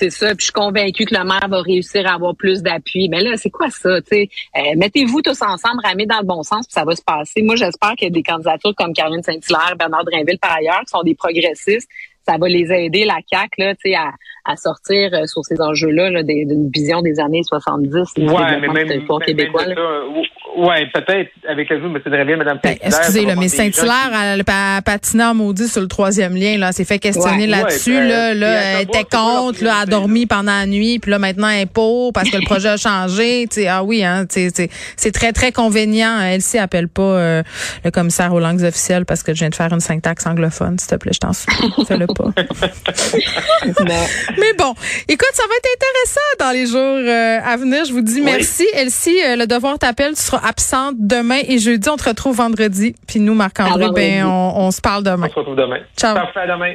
C'est 0.00 0.08
ça. 0.08 0.28
Puis 0.28 0.38
je 0.38 0.44
suis 0.44 0.52
convaincue 0.52 1.04
que 1.04 1.14
le 1.14 1.24
maire 1.24 1.46
va 1.46 1.60
réussir 1.60 2.06
à 2.06 2.14
avoir 2.14 2.34
plus 2.34 2.62
d'appui. 2.62 3.10
Mais 3.10 3.20
là, 3.20 3.36
c'est 3.36 3.50
quoi 3.50 3.68
ça? 3.68 3.90
Euh, 3.90 4.24
Mettez-vous 4.74 5.20
tous 5.20 5.42
ensemble, 5.42 5.82
ramez 5.84 6.06
dans 6.06 6.20
le 6.20 6.24
bon 6.24 6.42
sens, 6.42 6.66
puis 6.66 6.72
ça 6.72 6.86
va 6.86 6.96
se 6.96 7.02
passer. 7.02 7.42
Moi, 7.42 7.56
j'espère 7.56 7.90
qu'il 7.96 8.08
y 8.08 8.10
a 8.10 8.14
des 8.14 8.22
candidatures 8.22 8.74
comme 8.74 8.94
Caroline 8.94 9.22
Saint-Hilaire, 9.22 9.76
Bernard 9.78 10.06
Drinville 10.06 10.38
par 10.38 10.56
ailleurs, 10.56 10.80
qui 10.80 10.88
sont 10.92 11.02
des 11.02 11.14
progressistes. 11.14 11.86
Ça 12.26 12.38
va 12.38 12.48
les 12.48 12.72
aider, 12.72 13.04
la 13.04 13.18
CAQ, 13.30 13.50
là, 13.58 13.74
à, 13.98 14.12
à 14.44 14.56
sortir 14.56 15.10
euh, 15.12 15.26
sur 15.26 15.44
ces 15.44 15.60
enjeux-là 15.60 16.22
d'une 16.22 16.70
vision 16.74 17.02
des 17.02 17.20
années 17.20 17.42
70. 17.42 17.92
Ouais, 17.92 18.60
mais 18.60 18.68
même, 18.68 18.88
même, 18.88 19.06
québécois. 19.26 19.64
Oui, 20.56 20.86
peut-être 20.92 21.30
avec 21.48 21.70
l'ajout 21.70 21.88
de 21.88 21.94
M. 21.94 22.02
Dréville, 22.06 22.36
Mme 22.36 22.58
ben, 22.62 22.76
Excusez, 22.82 23.24
le 23.24 23.36
mais 23.36 23.48
Saint-Hilaire, 23.48 24.10
elle 24.12 24.42
a 24.46 24.82
patiné 24.82 25.32
maudit 25.34 25.68
sur 25.68 25.80
le 25.80 25.88
troisième 25.88 26.34
lien, 26.34 26.58
là, 26.58 26.72
s'est 26.72 26.84
fait 26.84 26.98
questionner 26.98 27.46
là-dessus, 27.46 27.92
là, 27.92 28.34
là, 28.34 28.80
elle 28.80 28.82
était 28.82 29.04
contre, 29.04 29.62
là, 29.62 29.80
a 29.80 29.86
dormi 29.86 30.26
pendant 30.26 30.52
la 30.52 30.66
nuit, 30.66 30.98
puis 30.98 31.10
là, 31.10 31.18
maintenant, 31.18 31.48
elle 31.48 31.62
est 31.62 31.66
pour 31.66 32.12
parce 32.12 32.30
que 32.30 32.36
le 32.36 32.44
projet 32.44 32.70
a 32.70 32.76
changé, 32.76 33.46
tu 33.50 33.66
ah 33.66 33.84
oui, 33.84 34.04
hein, 34.04 34.26
c'est 34.28 35.12
très, 35.12 35.32
très 35.32 35.52
convenient. 35.52 36.20
Elle 36.20 36.42
s'y 36.42 36.58
appelle 36.58 36.88
pas 36.88 37.02
euh, 37.02 37.42
le 37.84 37.90
commissaire 37.90 38.32
aux 38.32 38.40
langues 38.40 38.62
officielles 38.62 39.04
parce 39.04 39.22
que 39.22 39.34
je 39.34 39.40
viens 39.40 39.50
de 39.50 39.54
faire 39.54 39.72
une 39.72 39.80
syntaxe 39.80 40.26
anglophone, 40.26 40.78
s'il 40.78 40.88
te 40.88 40.96
plaît, 40.96 41.12
je 41.14 41.20
t'en 41.20 41.32
supplie, 41.32 41.72
fais-le 41.86 42.06
pas. 42.06 42.24
mais 44.38 44.39
bon, 44.58 44.74
écoute, 45.08 45.30
ça 45.32 45.42
va 45.48 45.54
être 45.56 45.68
intéressant 45.76 46.20
dans 46.38 46.50
les 46.52 46.66
jours 46.66 46.80
euh, 46.80 47.38
à 47.44 47.56
venir. 47.56 47.84
Je 47.84 47.92
vous 47.92 48.00
dis 48.00 48.20
merci. 48.20 48.66
Elsie, 48.74 49.18
euh, 49.24 49.36
le 49.36 49.46
devoir 49.46 49.78
t'appelle, 49.78 50.14
tu 50.14 50.22
seras 50.22 50.46
absente 50.46 50.94
demain 50.98 51.40
et 51.46 51.58
jeudi. 51.58 51.88
On 51.88 51.96
te 51.96 52.08
retrouve 52.08 52.36
vendredi. 52.36 52.94
Puis 53.06 53.20
nous, 53.20 53.34
Marc-André, 53.34 53.88
ben, 53.94 54.26
on, 54.26 54.52
on, 54.56 54.70
se 54.70 54.80
parle 54.80 55.04
demain. 55.04 55.26
On 55.28 55.32
se 55.32 55.38
retrouve 55.38 55.56
demain. 55.56 55.80
Ciao. 55.96 56.14
Parfait, 56.14 56.40
à 56.40 56.46
demain. 56.46 56.74